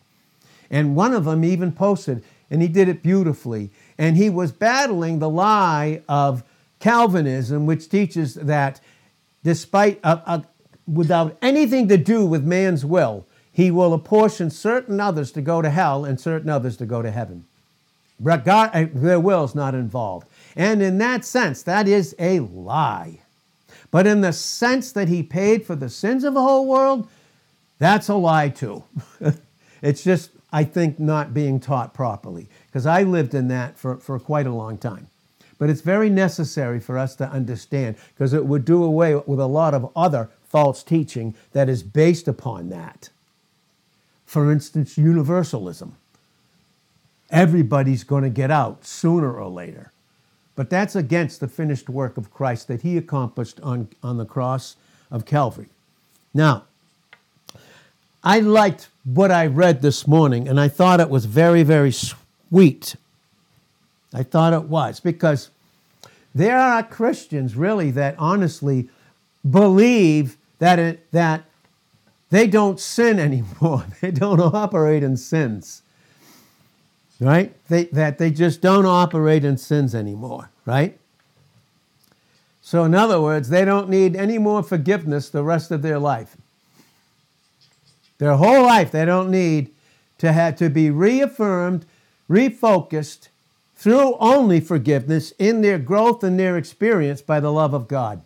[0.69, 3.71] And one of them even posted, and he did it beautifully.
[3.97, 6.43] And he was battling the lie of
[6.79, 8.79] Calvinism, which teaches that
[9.43, 10.41] despite, uh, uh,
[10.87, 15.69] without anything to do with man's will, he will apportion certain others to go to
[15.69, 17.45] hell and certain others to go to heaven.
[18.23, 20.27] God, uh, their will is not involved.
[20.55, 23.19] And in that sense, that is a lie.
[23.91, 27.07] But in the sense that he paid for the sins of the whole world,
[27.77, 28.83] that's a lie too.
[29.81, 34.17] it's just, I think, not being taught properly, because I lived in that for, for
[34.19, 35.07] quite a long time.
[35.57, 39.45] But it's very necessary for us to understand, because it would do away with a
[39.45, 43.09] lot of other false teaching that is based upon that.
[44.25, 45.97] For instance, universalism
[47.31, 49.90] everybody's going to get out sooner or later.
[50.61, 54.75] But that's against the finished work of Christ that he accomplished on, on the cross
[55.09, 55.69] of Calvary.
[56.35, 56.65] Now,
[58.23, 62.95] I liked what I read this morning, and I thought it was very, very sweet.
[64.13, 65.49] I thought it was because
[66.35, 68.87] there are Christians really that honestly
[69.49, 71.45] believe that it, that
[72.29, 73.87] they don't sin anymore.
[73.99, 75.81] They don't operate in sins.
[77.21, 77.55] Right?
[77.67, 80.97] They, that they just don't operate in sins anymore, right?
[82.61, 86.35] So, in other words, they don't need any more forgiveness the rest of their life.
[88.17, 89.69] Their whole life, they don't need
[90.17, 91.85] to have to be reaffirmed,
[92.27, 93.27] refocused
[93.75, 98.21] through only forgiveness in their growth and their experience by the love of God.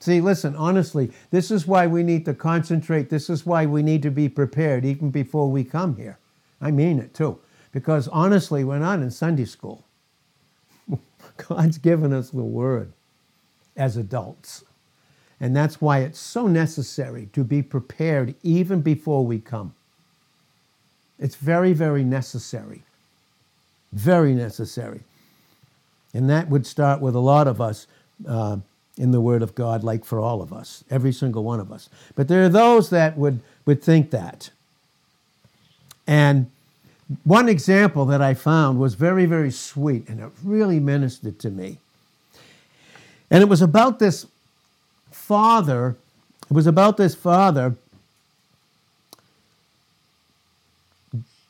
[0.00, 3.08] See, listen, honestly, this is why we need to concentrate.
[3.08, 6.18] This is why we need to be prepared even before we come here.
[6.60, 7.38] I mean it too.
[7.76, 9.84] Because honestly, we're not in Sunday school.
[11.46, 12.90] God's given us the word
[13.76, 14.64] as adults.
[15.40, 19.74] And that's why it's so necessary to be prepared even before we come.
[21.18, 22.82] It's very, very necessary.
[23.92, 25.00] Very necessary.
[26.14, 27.86] And that would start with a lot of us
[28.26, 28.56] uh,
[28.96, 31.90] in the Word of God, like for all of us, every single one of us.
[32.14, 34.48] But there are those that would, would think that.
[36.06, 36.50] And
[37.24, 41.78] one example that I found was very, very sweet, and it really ministered to me.
[43.30, 44.26] And it was about this
[45.10, 45.96] father,
[46.50, 47.74] it was about this father,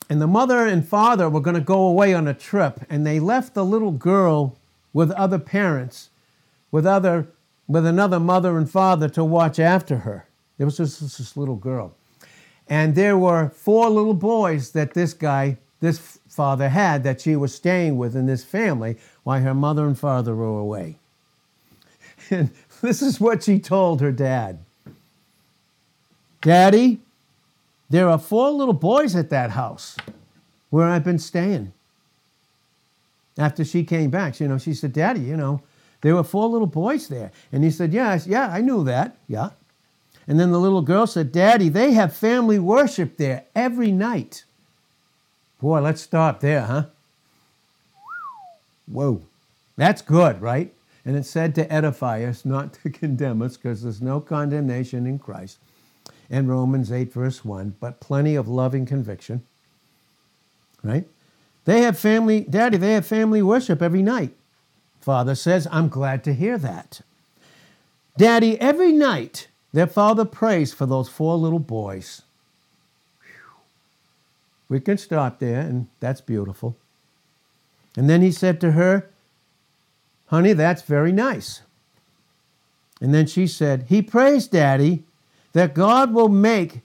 [0.09, 3.19] and the mother and father were going to go away on a trip, and they
[3.19, 4.57] left the little girl
[4.92, 6.11] with other parents,
[6.71, 7.27] with other
[7.69, 10.27] with another mother and father to watch after her.
[10.57, 11.95] There was just this little girl.
[12.68, 17.55] And there were four little boys that this guy, this father had that she was
[17.55, 20.96] staying with in this family while her mother and father were away.
[22.31, 22.50] And
[22.83, 24.59] this is what she told her dad
[26.40, 27.00] Daddy,
[27.88, 29.96] there are four little boys at that house
[30.70, 31.72] where I've been staying.
[33.38, 35.62] After she came back, you know, she said, Daddy, you know,
[36.00, 37.33] there were four little boys there.
[37.52, 39.16] And he said, Yes, yeah, I knew that.
[39.29, 39.50] Yeah.
[40.29, 44.45] And then the little girl said, Daddy, they have family worship there every night.
[45.61, 46.85] Boy, let's stop there, huh?
[48.87, 49.23] Whoa.
[49.77, 50.73] That's good, right?
[51.05, 55.19] And it's said to edify us, not to condemn us, because there's no condemnation in
[55.19, 55.59] Christ.
[56.29, 59.43] And Romans 8, verse 1, but plenty of loving conviction,
[60.83, 61.07] right?
[61.65, 64.33] They have family, Daddy, they have family worship every night.
[65.01, 67.01] Father says, I'm glad to hear that.
[68.19, 72.23] Daddy, every night their father prays for those four little boys.
[74.71, 76.79] We can stop there, and that's beautiful.
[77.95, 79.11] And then he said to her,
[80.29, 81.61] Honey, that's very nice.
[83.03, 85.05] And then she said, He prays, Daddy,
[85.53, 86.81] that God will make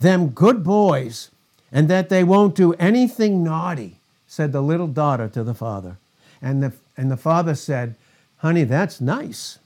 [0.00, 1.30] them good boys
[1.70, 5.98] and that they won't do anything naughty, said the little daughter to the father.
[6.40, 7.96] And the, and the father said,
[8.38, 9.58] Honey, that's nice.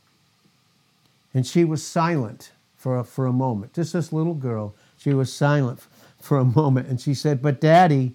[1.35, 3.75] And she was silent for a, for a moment.
[3.75, 5.81] Just this little girl, she was silent
[6.21, 6.89] for a moment.
[6.89, 8.15] And she said, But daddy,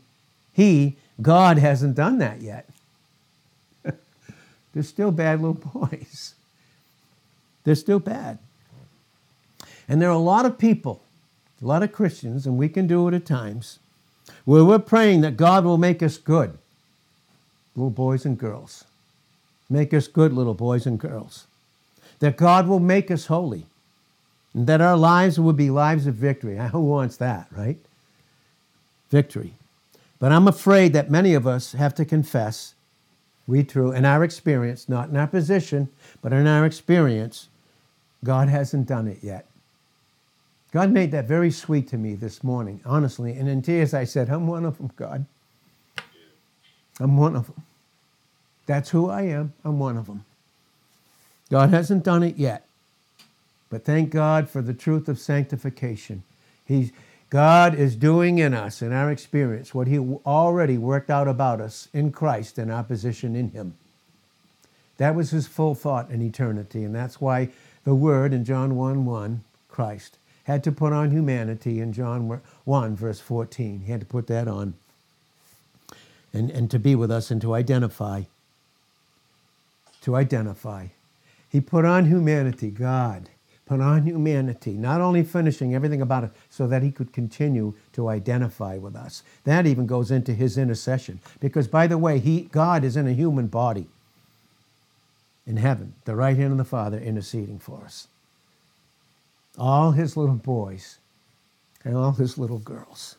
[0.54, 2.68] he, God, hasn't done that yet.
[4.74, 6.34] They're still bad little boys.
[7.64, 8.40] They're still bad.
[9.88, 11.02] And there are a lot of people,
[11.62, 13.80] a lot of Christians, and we can do it at times,
[14.46, 16.58] where we're praying that God will make us good
[17.76, 18.86] little boys and girls.
[19.70, 21.48] Make us good little boys and girls.
[22.24, 23.66] That God will make us holy.
[24.54, 26.58] And that our lives will be lives of victory.
[26.72, 27.78] Who wants that, right?
[29.10, 29.56] Victory.
[30.20, 32.76] But I'm afraid that many of us have to confess,
[33.46, 35.90] we true, in our experience, not in our position,
[36.22, 37.50] but in our experience,
[38.24, 39.46] God hasn't done it yet.
[40.72, 43.34] God made that very sweet to me this morning, honestly.
[43.34, 45.26] And in tears, I said, I'm one of them, God.
[47.02, 47.64] I'm one of them.
[48.66, 49.52] That's who I am.
[49.66, 50.24] I'm one of them.
[51.50, 52.66] God hasn't done it yet.
[53.70, 56.24] But thank God for the truth of sanctification.
[56.66, 56.92] He's,
[57.30, 61.88] God is doing in us, in our experience, what He already worked out about us
[61.94, 63.74] in Christ and our position in Him.
[64.98, 67.50] That was His full thought in eternity, and that's why
[67.84, 72.96] the Word in John 1 1, Christ, had to put on humanity in John 1,
[72.96, 73.82] verse 14.
[73.86, 74.76] He had to put that on
[76.34, 78.24] and, and to be with us and to identify.
[80.02, 80.88] To identify.
[81.54, 83.30] He put on humanity, God
[83.68, 88.10] put on humanity, not only finishing everything about it so that he could continue to
[88.10, 89.24] identify with us.
[89.46, 91.22] That even goes into his intercession.
[91.42, 93.88] Because by the way, he God is in a human body
[95.48, 98.08] in heaven, the right hand of the Father interceding for us.
[99.58, 101.00] all his little boys
[101.86, 103.18] and all his little girls.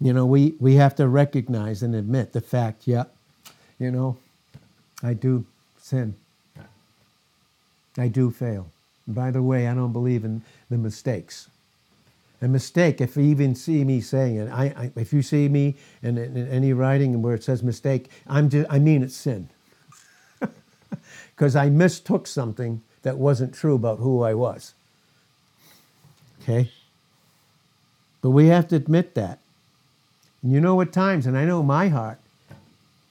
[0.00, 3.04] You know, we, we have to recognize and admit the fact, yeah,
[3.78, 4.18] you know,
[5.02, 5.44] I do
[5.80, 6.14] sin.
[7.96, 8.70] I do fail.
[9.06, 11.48] And by the way, I don't believe in the mistakes.
[12.42, 15.74] A mistake, if you even see me saying it, I, I if you see me
[16.02, 19.48] in, in, in, any writing where it says mistake, I'm just, I mean it's sin.
[21.34, 24.74] Because I mistook something that wasn't true about who I was.
[26.42, 26.70] Okay?
[28.22, 29.38] But we have to admit that.
[30.42, 32.19] And you know, at times, and I know my heart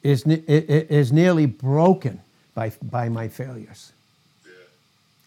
[0.04, 2.22] is, is nearly broken
[2.54, 3.92] by, by my failures.
[4.46, 4.52] Yeah.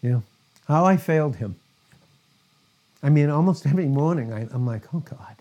[0.01, 0.23] You know,
[0.67, 1.55] how I failed him.
[3.01, 5.35] I mean, almost every morning I, I'm like, oh God,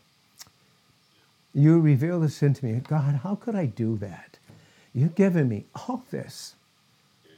[1.55, 2.81] you reveal this sin to me.
[2.89, 4.39] God, how could I do that?
[4.95, 6.55] You've given me all this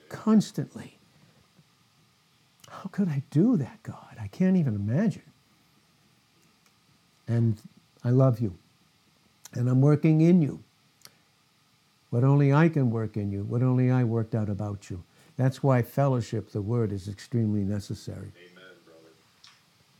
[0.08, 0.98] constantly.
[2.68, 4.16] How could I do that, God?
[4.20, 5.22] I can't even imagine.
[7.26, 7.56] And
[8.02, 8.54] I love you.
[9.52, 10.60] And I'm working in you.
[12.14, 15.02] What only I can work in you, what only I worked out about you.
[15.36, 18.30] That's why fellowship, the word, is extremely necessary.
[18.52, 19.08] Amen, brother.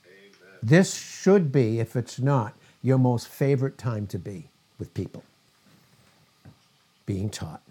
[0.07, 0.59] Amen.
[0.62, 4.44] This should be, if it's not, your most favorite time to be
[4.79, 5.24] with people.
[7.05, 7.62] Being taught.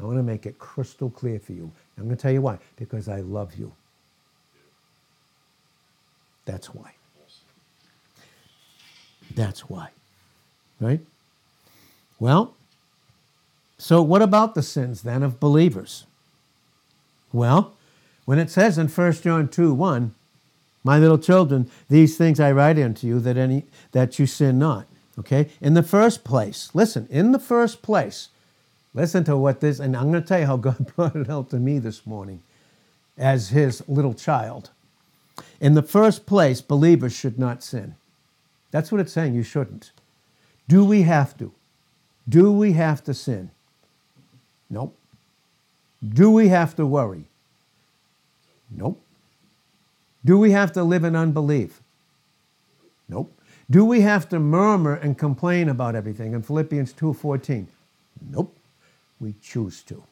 [0.00, 1.70] I want to make it crystal clear for you.
[1.96, 2.58] I'm going to tell you why.
[2.74, 3.70] Because I love you.
[6.44, 6.92] That's why.
[9.36, 9.90] That's why.
[10.80, 10.98] Right?
[12.18, 12.56] Well,
[13.80, 16.04] so what about the sins then of believers?
[17.32, 17.74] Well,
[18.26, 20.14] when it says in 1 John 2 1,
[20.84, 24.86] my little children, these things I write unto you that any that you sin not.
[25.18, 25.48] Okay?
[25.60, 28.28] In the first place, listen, in the first place,
[28.92, 31.50] listen to what this, and I'm going to tell you how God brought it out
[31.50, 32.42] to me this morning
[33.16, 34.70] as his little child.
[35.58, 37.94] In the first place, believers should not sin.
[38.70, 39.92] That's what it's saying, you shouldn't.
[40.68, 41.52] Do we have to?
[42.28, 43.50] Do we have to sin?
[44.70, 44.96] Nope.
[46.08, 47.24] Do we have to worry?
[48.70, 49.02] Nope.
[50.24, 51.82] Do we have to live in unbelief?
[53.08, 53.36] Nope.
[53.70, 57.66] Do we have to murmur and complain about everything in Philippians 2:14?
[58.30, 58.56] Nope.
[59.18, 60.02] We choose to.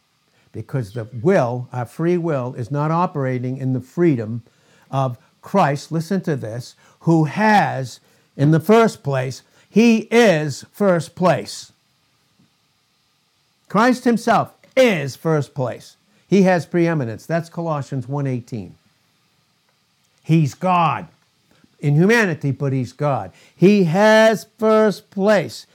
[0.52, 4.42] Because the will, our free will, is not operating in the freedom
[4.90, 8.00] of Christ, listen to this, who has,
[8.36, 11.72] in the first place, he is first place.
[13.68, 15.96] Christ himself is first place.
[16.28, 17.26] He has preeminence.
[17.26, 18.72] That's Colossians 1:18.
[20.22, 21.08] He's God
[21.80, 23.32] in humanity, but he's God.
[23.54, 25.66] He has first place.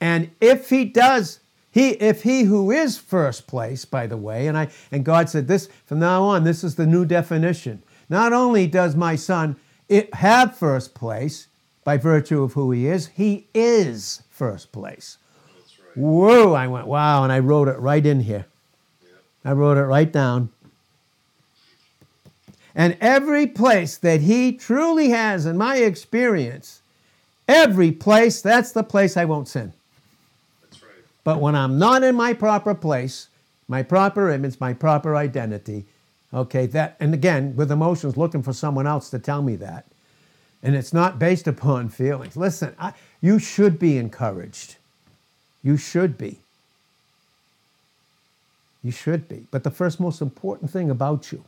[0.00, 4.56] And if he does, he if he who is first place, by the way, and
[4.56, 7.82] I and God said this from now on, this is the new definition.
[8.08, 9.56] Not only does my son
[9.88, 11.48] it, have first place
[11.84, 15.18] by virtue of who he is, he is first place.
[15.98, 18.46] Whoa, I went, wow, and I wrote it right in here.
[19.02, 19.08] Yeah.
[19.50, 20.50] I wrote it right down.
[22.74, 26.80] And every place that he truly has, in my experience,
[27.48, 29.72] every place, that's the place I won't sin.
[30.62, 30.92] That's right.
[31.24, 33.28] But when I'm not in my proper place,
[33.66, 35.86] my proper image, my proper identity,
[36.32, 39.86] Okay, that, and again, with emotions, looking for someone else to tell me that.
[40.62, 42.36] And it's not based upon feelings.
[42.36, 44.76] Listen, I, you should be encouraged.
[45.62, 46.38] You should be.
[48.82, 49.46] You should be.
[49.50, 51.44] But the first most important thing about you,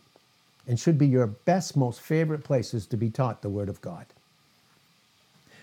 [0.66, 3.80] and should be your best, most favorite place, is to be taught the Word of
[3.80, 4.06] God.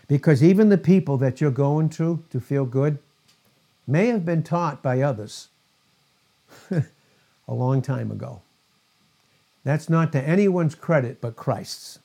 [0.08, 2.98] Because even the people that you're going to to feel good
[3.86, 5.50] may have been taught by others
[6.72, 8.42] a long time ago.
[9.64, 12.00] That's not to anyone's credit but Christ's.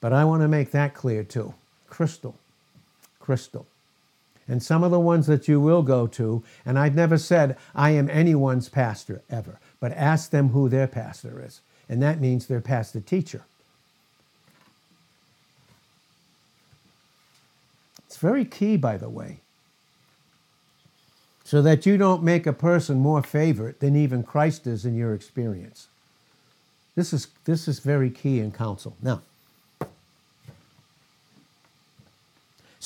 [0.00, 1.54] But I want to make that clear too.
[1.88, 2.36] Crystal.
[3.20, 3.66] Crystal.
[4.48, 7.90] And some of the ones that you will go to, and I've never said I
[7.90, 11.60] am anyone's pastor ever, but ask them who their pastor is.
[11.88, 13.42] And that means their pastor teacher.
[18.06, 19.40] It's very key, by the way,
[21.44, 25.12] so that you don't make a person more favorite than even Christ is in your
[25.12, 25.88] experience.
[26.94, 28.96] This is, this is very key in counsel.
[29.02, 29.20] Now,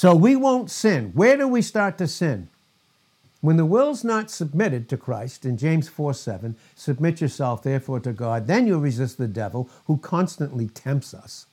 [0.01, 1.11] so we won't sin.
[1.13, 2.49] Where do we start to sin?
[3.43, 8.15] When the will's not submitted to Christ, in James 4 7, submit yourself therefore to
[8.15, 11.45] God, then you'll resist the devil who constantly tempts us.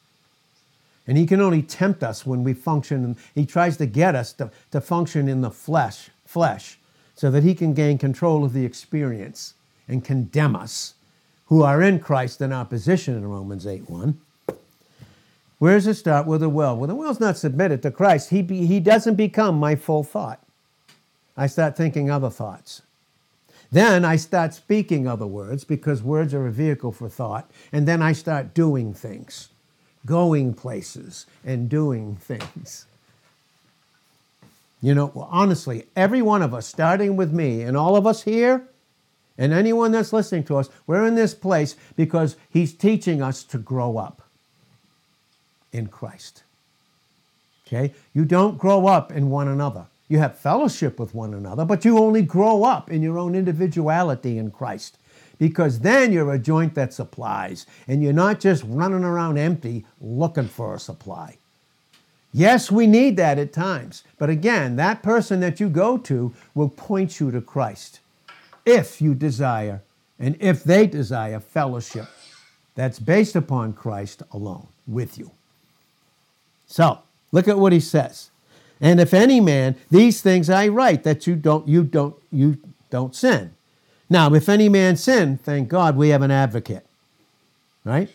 [1.05, 4.31] And he can only tempt us when we function, and he tries to get us
[4.33, 6.79] to, to function in the flesh, flesh,
[7.15, 9.55] so that he can gain control of the experience
[9.89, 10.93] and condemn us
[11.47, 14.17] who are in Christ in opposition in Romans 8 1.
[15.59, 16.27] Where does it start?
[16.27, 16.77] With the will.
[16.77, 18.29] Well, the will's not submitted to Christ.
[18.29, 20.39] He, be, he doesn't become my full thought.
[21.35, 22.83] I start thinking other thoughts.
[23.71, 27.49] Then I start speaking other words because words are a vehicle for thought.
[27.71, 29.49] And then I start doing things,
[30.05, 32.85] going places and doing things.
[34.81, 38.67] You know, honestly, every one of us, starting with me and all of us here,
[39.39, 43.57] and anyone that's listening to us, we're in this place because He's teaching us to
[43.57, 44.26] grow up
[45.71, 46.43] in Christ.
[47.67, 47.93] Okay?
[48.13, 49.85] You don't grow up in one another.
[50.09, 54.37] You have fellowship with one another, but you only grow up in your own individuality
[54.37, 54.97] in Christ
[55.37, 60.47] because then you're a joint that supplies and you're not just running around empty looking
[60.47, 61.37] for a supply.
[62.33, 66.69] Yes, we need that at times, but again, that person that you go to will
[66.69, 67.99] point you to Christ
[68.65, 69.81] if you desire
[70.19, 72.07] and if they desire fellowship
[72.75, 75.31] that's based upon Christ alone with you.
[76.67, 76.99] So,
[77.31, 78.29] look at what he says.
[78.79, 82.57] And if any man, these things I write that you don't you don't you
[82.89, 83.53] don't sin.
[84.09, 86.85] Now, if any man sin, thank God we have an advocate.
[87.83, 88.09] Right?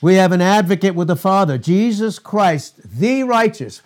[0.00, 3.82] We have an advocate with the Father, Jesus Christ, the righteous.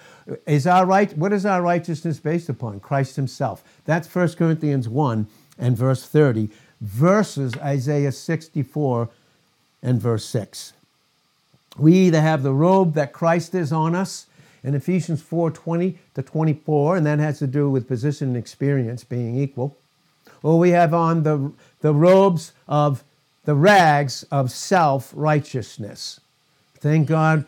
[0.47, 2.81] Is our right what is our righteousness based upon?
[2.81, 3.62] Christ himself.
[3.85, 5.27] That's 1 Corinthians 1
[5.59, 6.51] and verse 30
[6.81, 9.09] versus Isaiah 64
[9.83, 10.72] and verse 6.
[11.79, 14.27] We either have the robe that Christ is on us
[14.62, 19.05] in Ephesians 4 20 to 24, and that has to do with position and experience
[19.05, 19.77] being equal,
[20.43, 23.05] or we have on the, the robes of
[23.45, 26.20] the rags of self righteousness.
[26.79, 27.45] Thank God,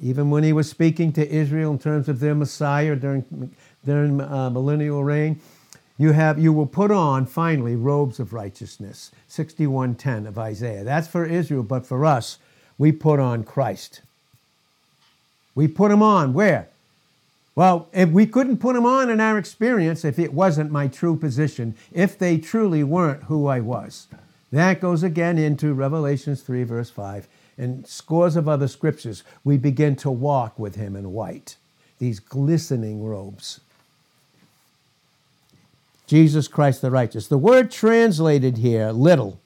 [0.00, 4.50] even when he was speaking to Israel in terms of their Messiah during, during uh,
[4.50, 5.40] millennial reign,
[5.98, 9.10] you have you will put on finally robes of righteousness.
[9.26, 10.84] 6110 of isaiah.
[10.84, 12.38] That's for israel but for us
[12.78, 14.02] we put on Christ.
[15.54, 16.68] We put him on where?
[17.56, 21.16] Well, if we couldn't put him on in our experience if it wasn't my true
[21.16, 24.06] position, if they truly weren't who I was.
[24.52, 27.26] That goes again into Revelations 3, verse 5,
[27.58, 29.24] and scores of other scriptures.
[29.42, 31.56] We begin to walk with him in white,
[31.98, 33.60] these glistening robes.
[36.06, 37.26] Jesus Christ the righteous.
[37.26, 39.40] The word translated here, little,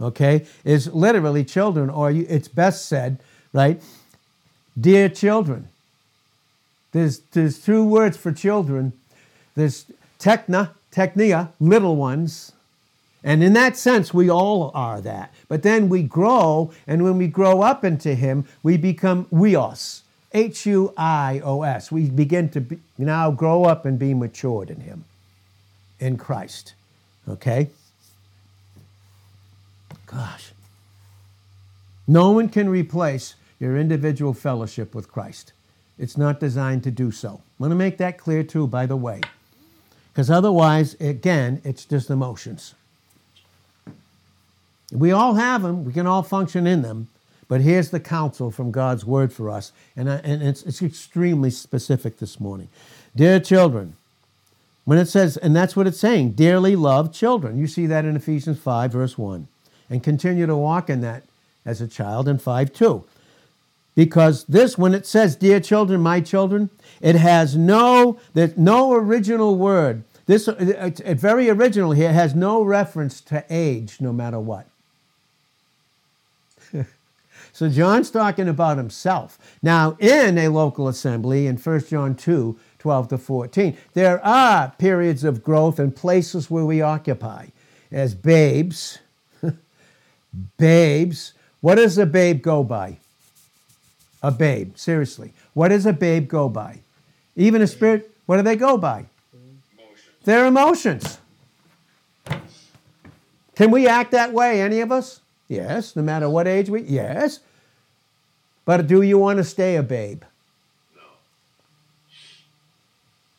[0.00, 3.18] okay, is literally children, or it's best said,
[3.52, 3.82] right?
[4.80, 5.68] Dear children.
[6.92, 8.92] There's, there's two words for children.
[9.56, 9.86] There's
[10.20, 12.52] techna, technia, little ones.
[13.24, 15.32] And in that sense, we all are that.
[15.48, 20.66] But then we grow, and when we grow up into Him, we become huios, H
[20.66, 21.90] U I O S.
[21.90, 25.04] We begin to be, now grow up and be matured in Him,
[25.98, 26.74] in Christ.
[27.28, 27.70] Okay?
[30.14, 30.52] Gosh.
[32.06, 35.52] No one can replace your individual fellowship with Christ.
[35.98, 37.42] It's not designed to do so.
[37.42, 39.20] I want to make that clear too, by the way.
[40.12, 42.74] Because otherwise, again, it's just emotions.
[44.92, 47.08] We all have them, we can all function in them,
[47.48, 52.18] but here's the counsel from God's word for us, and, and it's, it's extremely specific
[52.18, 52.68] this morning.
[53.16, 53.96] Dear children,
[54.84, 57.58] when it says, and that's what it's saying, dearly loved children.
[57.58, 59.48] You see that in Ephesians 5, verse 1
[59.90, 61.24] and continue to walk in that
[61.64, 63.04] as a child in 5 2.
[63.94, 66.70] Because this, when it says, Dear children, my children,
[67.00, 70.02] it has no, there's no original word.
[70.26, 72.12] This it's, very original here.
[72.12, 74.66] Has no reference to age, no matter what.
[77.52, 79.38] so John's talking about himself.
[79.62, 85.24] Now, in a local assembly in 1 John 2 12 to 14, there are periods
[85.24, 87.46] of growth and places where we occupy
[87.90, 88.98] as babes
[90.56, 91.32] babes.
[91.60, 92.98] What does a babe go by?
[94.22, 95.32] A babe, seriously.
[95.52, 96.80] What does a babe go by?
[97.36, 99.06] Even a spirit, what do they go by?
[99.32, 100.24] Emotions.
[100.24, 101.18] Their emotions.
[103.54, 105.20] Can we act that way, any of us?
[105.48, 107.40] Yes, no matter what age we, yes.
[108.64, 110.22] But do you want to stay a babe?
[110.96, 111.02] No.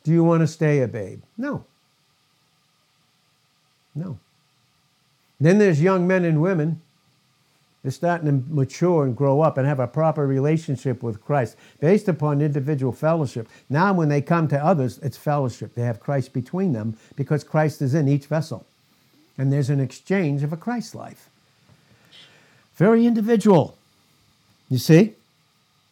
[0.04, 1.22] Do you want to stay a babe?
[1.36, 1.64] No.
[3.94, 4.18] No.
[5.40, 6.80] Then there's young men and women
[7.86, 12.08] they're starting to mature and grow up and have a proper relationship with Christ based
[12.08, 13.48] upon individual fellowship.
[13.70, 15.76] Now, when they come to others, it's fellowship.
[15.76, 18.66] They have Christ between them because Christ is in each vessel.
[19.38, 21.28] And there's an exchange of a Christ life.
[22.74, 23.78] Very individual,
[24.68, 25.14] you see?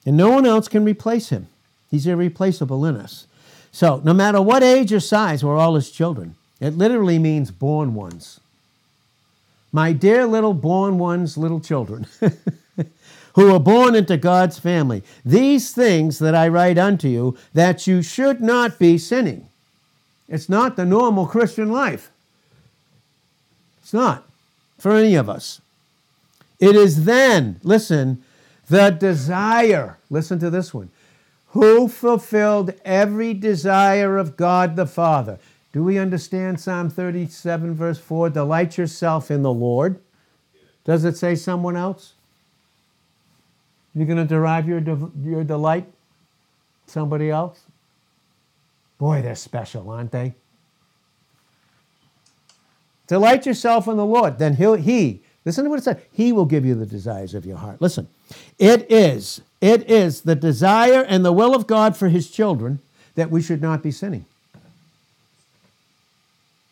[0.04, 1.46] And no one else can replace him.
[1.92, 3.28] He's irreplaceable in us.
[3.70, 6.34] So, no matter what age or size, we're all his children.
[6.58, 8.40] It literally means born ones.
[9.74, 12.06] My dear little born ones, little children,
[13.34, 18.00] who are born into God's family, these things that I write unto you, that you
[18.00, 19.48] should not be sinning.
[20.28, 22.12] It's not the normal Christian life.
[23.82, 24.22] It's not
[24.78, 25.60] for any of us.
[26.60, 28.22] It is then, listen,
[28.68, 30.90] the desire, listen to this one,
[31.48, 35.40] who fulfilled every desire of God the Father.
[35.74, 38.30] Do we understand Psalm 37, verse 4?
[38.30, 39.98] Delight yourself in the Lord.
[40.84, 42.12] Does it say someone else?
[43.92, 45.92] You're going to derive your, de- your delight?
[46.86, 47.60] Somebody else?
[48.98, 50.36] Boy, they're special, aren't they?
[53.08, 56.46] Delight yourself in the Lord, then he'll, He, listen to what it says, He will
[56.46, 57.82] give you the desires of your heart.
[57.82, 58.06] Listen,
[58.60, 62.78] it is, it is the desire and the will of God for His children
[63.16, 64.24] that we should not be sinning.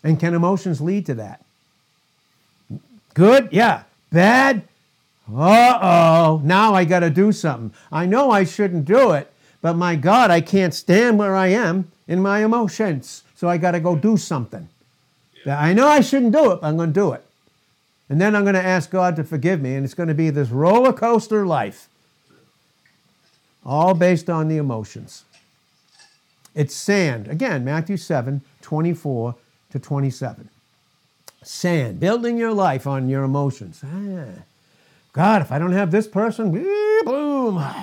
[0.04, 1.44] And can emotions lead to that?
[3.14, 3.48] Good?
[3.52, 3.84] Yeah.
[4.10, 4.62] Bad?
[5.32, 6.40] Uh oh.
[6.44, 7.72] Now I got to do something.
[7.90, 11.90] I know I shouldn't do it, but my God, I can't stand where I am
[12.08, 13.22] in my emotions.
[13.36, 14.68] So I got to go do something.
[15.46, 17.24] I know I shouldn't do it, but I'm going to do it.
[18.08, 20.30] And then I'm going to ask God to forgive me, and it's going to be
[20.30, 21.88] this roller coaster life,
[23.64, 25.24] all based on the emotions.
[26.54, 27.26] It's sand.
[27.28, 29.34] Again, Matthew 7 24
[29.72, 30.48] to 27.
[31.42, 33.82] Sand, building your life on your emotions.
[33.84, 34.42] Ah,
[35.12, 37.64] God, if I don't have this person, boom.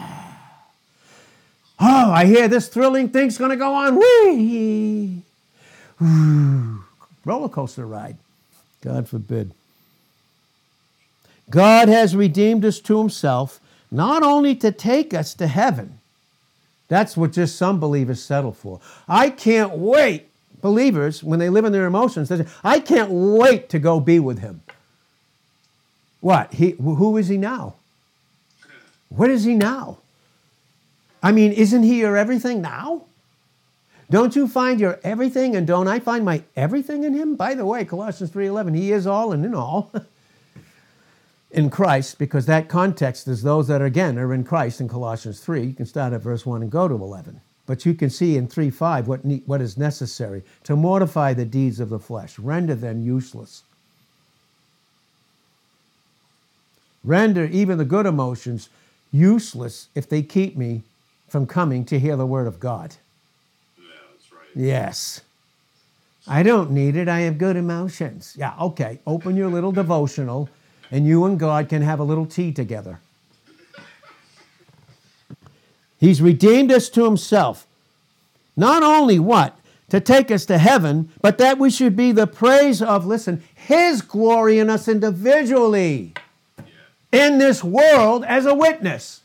[1.81, 3.95] Oh, I hear this thrilling thing's going to go on.
[3.95, 5.21] Whee!
[7.23, 8.17] Roller coaster ride.
[8.81, 9.51] God forbid.
[11.49, 15.99] God has redeemed us to himself, not only to take us to heaven.
[16.89, 18.81] That's what just some believers settle for.
[19.07, 20.28] I can't wait,
[20.62, 24.20] believers, when they live in their emotions, they say, I can't wait to go be
[24.20, 24.62] with him.
[26.22, 26.53] What?
[26.53, 27.76] He, who is he now?
[29.10, 29.99] What is he now?
[31.22, 33.05] I mean, isn't he your everything now?
[34.10, 37.36] Don't you find your everything and don't I find my everything in him?
[37.36, 39.91] By the way, Colossians 3:11, he is all and in all.
[41.51, 45.39] in Christ, because that context is those that are, again are in Christ in Colossians
[45.39, 45.64] 3.
[45.64, 47.41] You can start at verse 1 and go to 11.
[47.70, 51.45] But you can see in 3 5 what, ne- what is necessary to mortify the
[51.45, 53.61] deeds of the flesh, render them useless.
[57.03, 58.70] Render even the good emotions
[59.11, 60.82] useless if they keep me
[61.28, 62.95] from coming to hear the word of God.
[63.78, 64.49] Yeah, that's right.
[64.55, 65.22] Yes.
[66.28, 67.07] I don't need it.
[67.07, 68.34] I have good emotions.
[68.36, 68.97] Yeah, okay.
[69.05, 70.49] Open your little devotional
[70.89, 72.99] and you and God can have a little tea together.
[75.99, 77.67] He's redeemed us to himself.
[78.55, 79.57] Not only what?
[79.89, 84.01] To take us to heaven, but that we should be the praise of, listen, his
[84.01, 86.13] glory in us individually
[87.11, 89.21] in this world as a witness.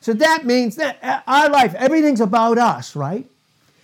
[0.00, 3.26] So that means that uh, our life, everything's about us, right?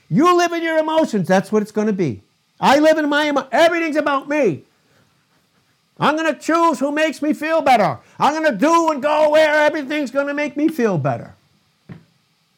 [0.09, 2.23] You live in your emotions, that's what it's going to be.
[2.61, 4.63] I live in my emo- everything's about me.
[5.99, 7.99] I'm going to choose who makes me feel better.
[8.19, 11.35] I'm going to do and go where everything's going to make me feel better.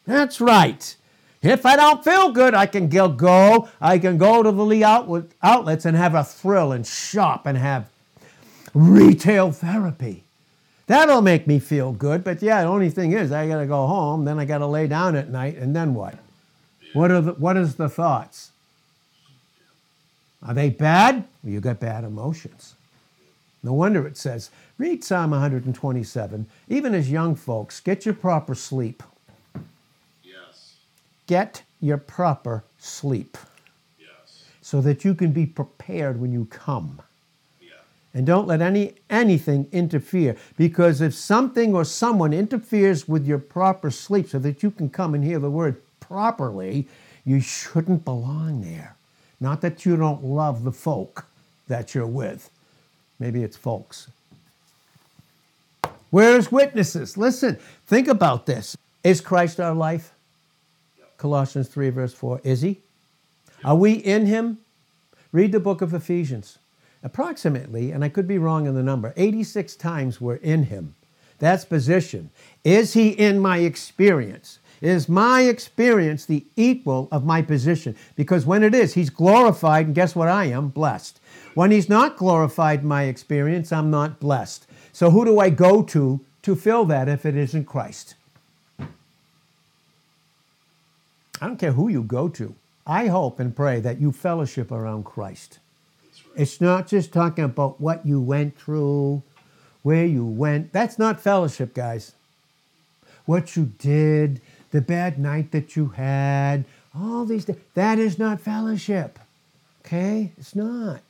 [0.07, 0.97] That's right.
[1.43, 3.69] If I don't feel good, I can go.
[3.81, 7.91] I can go to the Lee outlets and have a thrill and shop and have
[8.73, 10.25] retail therapy.
[10.87, 12.25] That'll make me feel good.
[12.25, 14.25] But yeah, the only thing is, I got to go home.
[14.25, 16.19] Then I got to lay down at night, and then what?
[16.93, 18.51] What are the, what is the thoughts?
[20.43, 21.25] Are they bad?
[21.43, 22.75] You got bad emotions.
[23.63, 26.47] No wonder it says, read Psalm 127.
[26.69, 29.03] Even as young folks, get your proper sleep.
[31.27, 33.37] Get your proper sleep
[33.99, 34.45] Yes.
[34.61, 37.01] so that you can be prepared when you come.
[37.61, 37.69] Yeah.
[38.13, 43.91] And don't let any anything interfere because if something or someone interferes with your proper
[43.91, 46.87] sleep so that you can come and hear the word properly,
[47.25, 48.97] you shouldn't belong there.
[49.41, 51.27] Not that you don't love the folk
[51.69, 52.51] that you're with.
[53.19, 54.09] Maybe it's folks.
[56.11, 57.17] Where's witnesses?
[57.17, 58.77] Listen, think about this.
[59.03, 60.14] Is Christ our life?
[61.17, 62.41] Colossians 3, verse 4.
[62.45, 62.81] Is he?
[63.65, 64.59] Are we in him?
[65.33, 66.59] Read the book of Ephesians.
[67.03, 70.95] Approximately, and I could be wrong in the number, 86 times we're in him.
[71.39, 72.31] That's position.
[72.63, 74.59] Is he in my experience?
[74.81, 77.97] Is my experience the equal of my position?
[78.17, 80.69] Because when it is, he's glorified, and guess what I am?
[80.69, 81.21] Blessed.
[81.55, 84.67] When he's not glorified my experience, I'm not blessed.
[84.93, 88.15] So who do I go to to fill that if it isn't Christ?
[91.41, 92.55] I don't care who you go to.
[92.87, 95.59] I hope and pray that you fellowship around Christ.
[96.31, 96.43] Right.
[96.43, 99.23] It's not just talking about what you went through,
[99.83, 100.73] where you went.
[100.73, 102.13] That's not fellowship, guys.
[103.27, 106.65] What you did, the bad night that you had,
[106.95, 107.59] all these things.
[107.75, 109.19] That is not fellowship.
[109.85, 110.33] Okay?
[110.39, 111.01] It's not.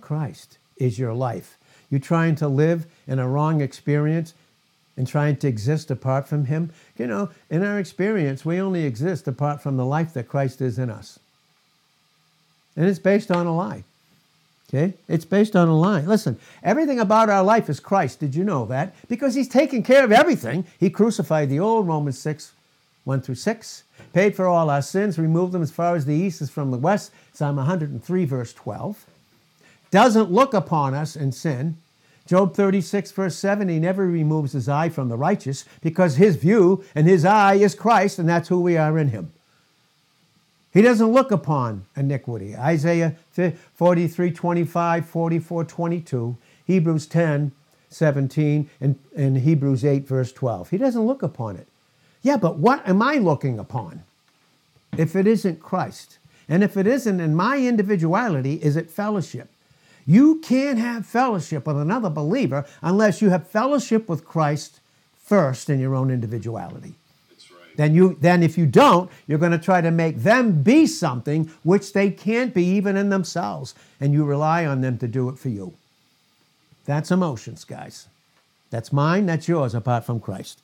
[0.00, 1.56] Christ is your life.
[1.90, 4.34] You're trying to live in a wrong experience
[4.96, 6.70] and trying to exist apart from Him?
[6.96, 10.78] You know, in our experience, we only exist apart from the life that Christ is
[10.78, 11.18] in us.
[12.76, 13.84] And it's based on a lie.
[14.68, 14.94] Okay?
[15.08, 16.00] It's based on a lie.
[16.00, 18.20] Listen, everything about our life is Christ.
[18.20, 18.94] Did you know that?
[19.08, 20.64] Because He's taken care of everything.
[20.78, 22.52] He crucified the old, Romans 6,
[23.04, 26.42] 1 through 6, paid for all our sins, removed them as far as the east
[26.42, 29.06] is from the west, Psalm 103, verse 12.
[29.92, 31.76] Doesn't look upon us in sin.
[32.26, 36.84] Job 36, verse 7, he never removes his eye from the righteous because his view
[36.94, 39.32] and his eye is Christ, and that's who we are in him.
[40.72, 42.54] He doesn't look upon iniquity.
[42.56, 43.14] Isaiah
[43.74, 47.52] 43, 25, 44, 22, Hebrews 10,
[47.88, 50.70] 17, and, and Hebrews 8, verse 12.
[50.70, 51.66] He doesn't look upon it.
[52.22, 54.02] Yeah, but what am I looking upon
[54.98, 56.18] if it isn't Christ?
[56.48, 59.48] And if it isn't in my individuality, is it fellowship?
[60.06, 64.80] You can't have fellowship with another believer unless you have fellowship with Christ
[65.20, 66.94] first in your own individuality.
[67.28, 67.76] That's right.
[67.76, 71.50] Then you then if you don't, you're going to try to make them be something
[71.64, 75.38] which they can't be even in themselves, and you rely on them to do it
[75.38, 75.74] for you.
[76.84, 78.06] That's emotions, guys.
[78.70, 80.60] That's mine, that's yours apart from Christ.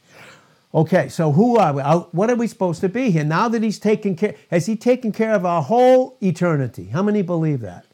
[0.75, 1.83] Okay, so who are we?
[1.83, 3.25] Uh, What are we supposed to be here?
[3.25, 6.87] Now that he's taken care, has he taken care of our whole eternity?
[6.87, 7.85] How many believe that?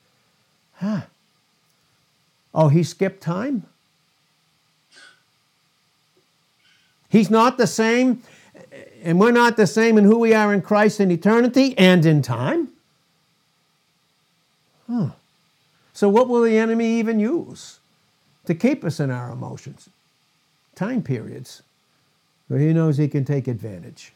[0.75, 1.03] Huh.
[2.55, 3.67] Oh, he skipped time?
[7.09, 8.23] He's not the same,
[9.03, 12.21] and we're not the same in who we are in Christ in eternity and in
[12.21, 12.69] time?
[14.91, 15.11] Huh.
[15.93, 17.81] So, what will the enemy even use
[18.47, 19.89] to keep us in our emotions?
[20.75, 21.63] Time periods
[22.49, 24.13] where he knows he can take advantage.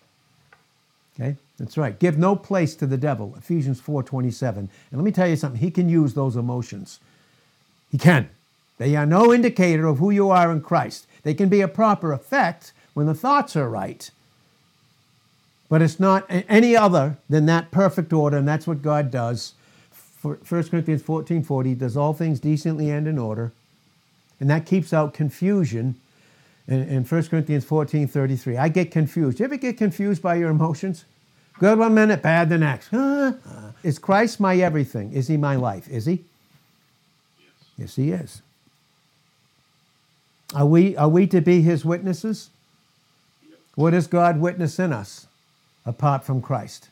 [1.14, 1.36] Okay?
[1.58, 1.98] That's right.
[1.98, 4.58] Give no place to the devil, Ephesians 4:27.
[4.58, 7.00] And let me tell you something, he can use those emotions.
[7.92, 8.30] He can.
[8.78, 11.06] They are no indicator of who you are in Christ.
[11.22, 14.10] They can be a proper effect when the thoughts are right.
[15.68, 19.54] But it's not any other than that perfect order, and that's what God does.
[19.90, 23.52] For 1 Corinthians 14 40, he does all things decently and in order.
[24.40, 25.94] And that keeps out confusion
[26.66, 28.56] in, in 1 Corinthians 14 33.
[28.56, 29.38] I get confused.
[29.38, 31.04] You ever get confused by your emotions?
[31.58, 32.92] Good one minute, bad the next.
[33.82, 35.12] Is Christ my everything?
[35.12, 35.88] Is he my life?
[35.88, 36.24] Is he?
[37.76, 37.96] Yes.
[37.96, 38.42] He is.
[40.54, 42.50] Are we, are we to be his witnesses?
[43.74, 45.26] What does God witness in us
[45.86, 46.88] apart from Christ?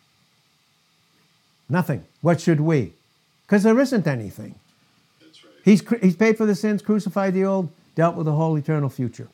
[1.69, 2.05] Nothing.
[2.23, 2.93] What should we?
[3.43, 4.55] Because there isn't anything.
[5.21, 5.53] That's right.
[5.65, 9.29] He's, he's paid for the sins, crucified the old, dealt with the whole eternal future.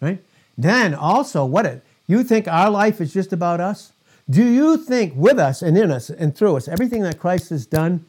[0.00, 0.22] Right?
[0.56, 3.92] Then also, what it, you think our life is just about us?
[4.30, 7.66] Do you think with us and in us and through us, everything that Christ has
[7.66, 8.04] done,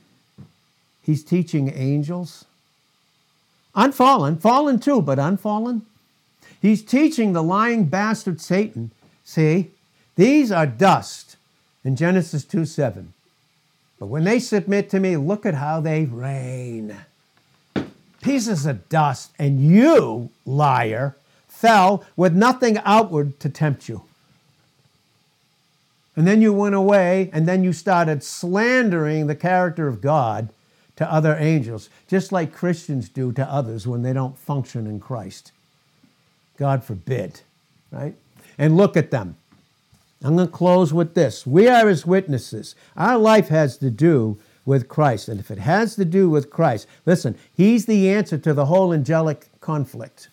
[1.01, 2.45] he's teaching angels?
[3.76, 5.86] Unfallen, fallen too, but unfallen.
[6.61, 8.91] He's teaching the lying bastard Satan,
[9.24, 9.72] see,
[10.15, 11.38] these are dust
[11.84, 13.13] in Genesis 2 7.
[13.99, 16.97] But when they submit to me, look at how they reign
[18.22, 21.15] pieces of dust, and you, liar,
[21.47, 24.03] fell with nothing outward to tempt you.
[26.15, 30.49] And then you went away, and then you started slandering the character of God
[30.99, 35.53] to other angels, just like Christians do to others when they don't function in Christ.
[36.57, 37.39] God forbid,
[37.89, 38.15] right?
[38.57, 39.37] And look at them.
[40.21, 41.47] I'm going to close with this.
[41.47, 42.75] We are his witnesses.
[42.97, 45.29] Our life has to do with Christ.
[45.29, 48.93] And if it has to do with Christ, listen, he's the answer to the whole
[48.93, 50.27] angelic conflict.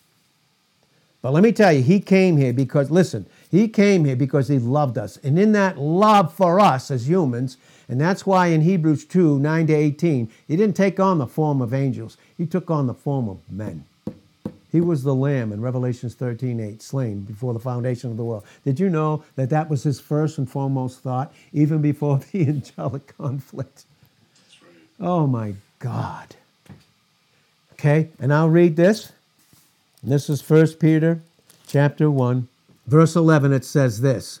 [1.27, 4.59] But let me tell you, he came here because, listen, he came here because he
[4.59, 5.17] loved us.
[5.17, 7.57] And in that love for us as humans,
[7.89, 11.61] and that's why in Hebrews 2 9 to 18, he didn't take on the form
[11.61, 13.83] of angels, he took on the form of men.
[14.71, 18.45] He was the lamb in Revelations 13 8, slain before the foundation of the world.
[18.63, 23.17] Did you know that that was his first and foremost thought, even before the angelic
[23.17, 23.83] conflict?
[24.97, 26.37] Oh my God.
[27.73, 29.11] Okay, and I'll read this.
[30.07, 31.19] This is 1 Peter
[31.67, 32.47] chapter 1,
[32.87, 33.51] verse 11.
[33.51, 34.39] It says this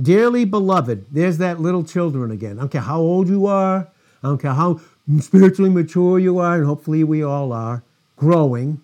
[0.00, 2.58] Dearly beloved, there's that little children again.
[2.58, 3.88] I don't care how old you are,
[4.22, 4.80] I don't care how
[5.18, 7.82] spiritually mature you are, and hopefully we all are,
[8.16, 8.80] growing,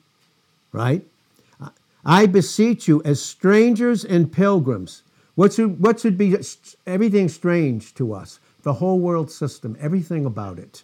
[0.72, 1.04] right?
[2.04, 5.04] I beseech you, as strangers and pilgrims,
[5.36, 6.36] what should, what should be
[6.84, 8.40] everything strange to us?
[8.64, 10.82] The whole world system, everything about it.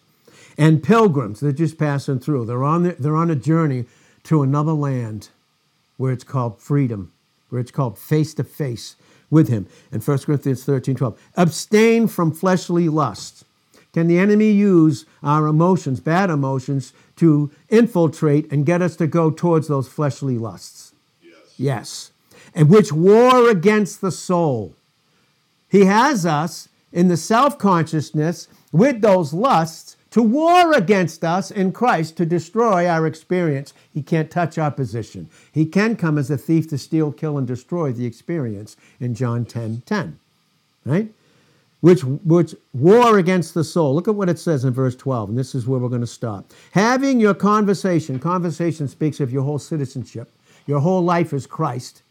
[0.56, 1.40] and pilgrims.
[1.40, 2.44] They're just passing through.
[2.44, 3.86] They're on, the, they're on a journey
[4.24, 5.28] to another land
[5.96, 7.12] where it's called freedom,
[7.48, 8.96] where it's called face to face
[9.30, 9.66] with Him.
[9.92, 13.44] In 1 Corinthians 13 12, abstain from fleshly lusts.
[13.92, 19.30] Can the enemy use our emotions, bad emotions, to infiltrate and get us to go
[19.30, 20.92] towards those fleshly lusts?
[21.22, 21.36] Yes.
[21.56, 22.10] Yes.
[22.56, 24.74] And which war against the soul.
[25.68, 31.72] He has us in the self consciousness with those lusts to war against us in
[31.72, 33.74] Christ to destroy our experience.
[33.92, 35.28] He can't touch our position.
[35.50, 39.44] He can come as a thief to steal, kill, and destroy the experience in John
[39.44, 40.20] 10 10.
[40.84, 41.12] Right?
[41.80, 43.92] Which, which war against the soul.
[43.92, 46.06] Look at what it says in verse 12, and this is where we're going to
[46.06, 46.52] stop.
[46.70, 50.32] Having your conversation, conversation speaks of your whole citizenship.
[50.64, 52.04] Your whole life is Christ.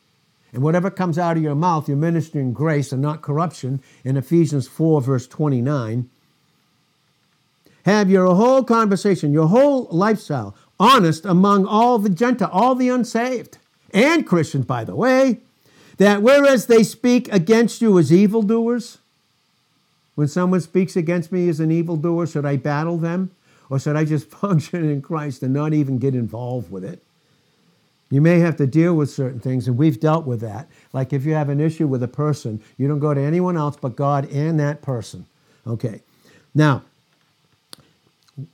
[0.51, 4.68] And whatever comes out of your mouth, you're ministering grace and not corruption in Ephesians
[4.68, 6.10] 4, verse 29.
[7.86, 13.57] Have your whole conversation, your whole lifestyle, honest among all the Gentile, all the unsaved,
[13.93, 15.39] and Christians, by the way,
[15.97, 18.97] that whereas they speak against you as evildoers,
[20.15, 23.31] when someone speaks against me as an evildoer, should I battle them?
[23.69, 27.01] Or should I just function in Christ and not even get involved with it?
[28.09, 30.67] You may have to deal with certain things, and we've dealt with that.
[30.91, 33.75] Like if you have an issue with a person, you don't go to anyone else
[33.75, 35.25] but God and that person.
[35.65, 36.01] Okay.
[36.53, 36.84] Now,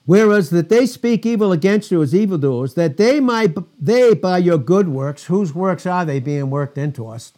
[0.06, 4.58] whereas that they speak evil against you as evildoers, that they might they by your
[4.58, 7.34] good works, whose works are they being worked into us?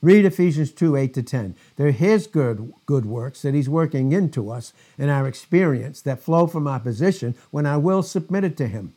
[0.00, 1.54] Read Ephesians 2, 8 to 10.
[1.76, 6.48] They're his good, good works that he's working into us in our experience that flow
[6.48, 8.94] from our position when our will submitted to him.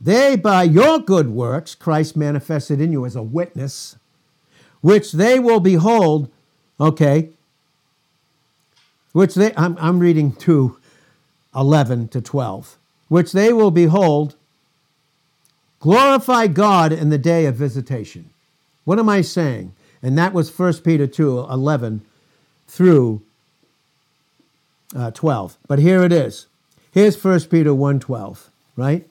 [0.00, 3.96] They, by your good works, Christ manifested in you as a witness,
[4.80, 6.28] which they will behold,
[6.80, 7.30] okay,
[9.14, 10.76] which they, I'm, I'm reading 2,
[11.54, 14.34] 11 to 12, which they will behold,
[15.78, 18.30] glorify God in the day of visitation.
[18.84, 19.72] What am I saying?
[20.02, 22.02] And that was 1 Peter 2, 11
[22.66, 23.22] through
[24.96, 25.58] uh, 12.
[25.68, 26.46] But here it is.
[26.90, 29.06] Here's 1 Peter 1, 12, right?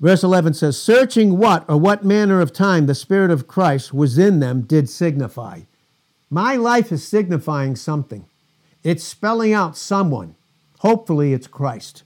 [0.00, 4.18] Verse 11 says, Searching what or what manner of time the Spirit of Christ was
[4.18, 5.60] in them did signify.
[6.32, 8.24] My life is signifying something,
[8.82, 10.34] it's spelling out someone.
[10.78, 12.04] Hopefully, it's Christ.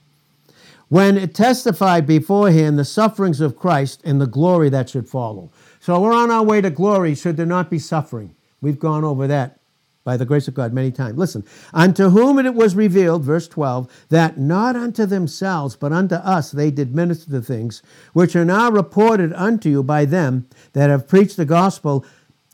[0.89, 5.49] When it testified beforehand the sufferings of Christ and the glory that should follow.
[5.79, 8.35] So we're on our way to glory, should there not be suffering.
[8.59, 9.59] We've gone over that
[10.03, 11.17] by the grace of God many times.
[11.17, 16.51] Listen, unto whom it was revealed, verse 12, that not unto themselves, but unto us
[16.51, 21.07] they did minister the things which are now reported unto you by them that have
[21.07, 22.05] preached the gospel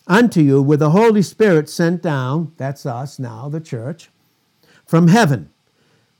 [0.08, 4.10] unto you with the Holy Spirit sent down, that's us now, the church,
[4.86, 5.50] from heaven,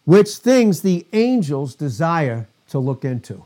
[0.06, 3.46] which things the angels desire to look into.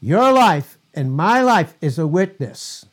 [0.00, 2.86] Your life and my life is a witness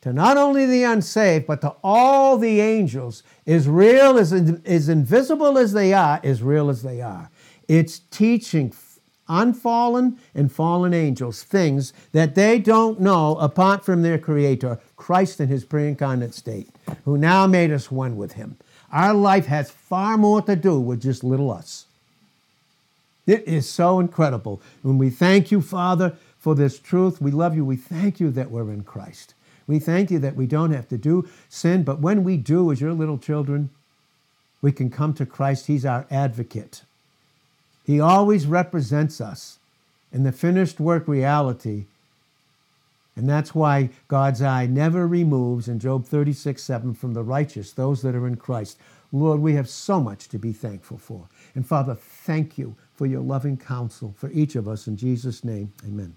[0.00, 5.58] to not only the unsaved, but to all the angels, as real, as, as invisible
[5.58, 7.30] as they are, as real as they are.
[7.66, 8.72] It's teaching
[9.28, 15.48] unfallen and fallen angels things that they don't know apart from their Creator, Christ in
[15.48, 16.68] His pre incarnate state,
[17.06, 18.58] who now made us one with Him.
[18.92, 21.86] Our life has far more to do with just little us.
[23.26, 24.60] It is so incredible.
[24.82, 27.64] When we thank you, Father, for this truth, we love you.
[27.64, 29.34] We thank you that we're in Christ.
[29.66, 32.80] We thank you that we don't have to do sin, but when we do, as
[32.80, 33.70] your little children,
[34.62, 35.66] we can come to Christ.
[35.66, 36.82] He's our advocate.
[37.84, 39.58] He always represents us
[40.12, 41.84] in the finished work reality.
[43.18, 48.00] And that's why God's eye never removes in Job 36 7 from the righteous, those
[48.02, 48.78] that are in Christ.
[49.10, 51.28] Lord, we have so much to be thankful for.
[51.56, 54.86] And Father, thank you for your loving counsel for each of us.
[54.86, 56.16] In Jesus' name, amen.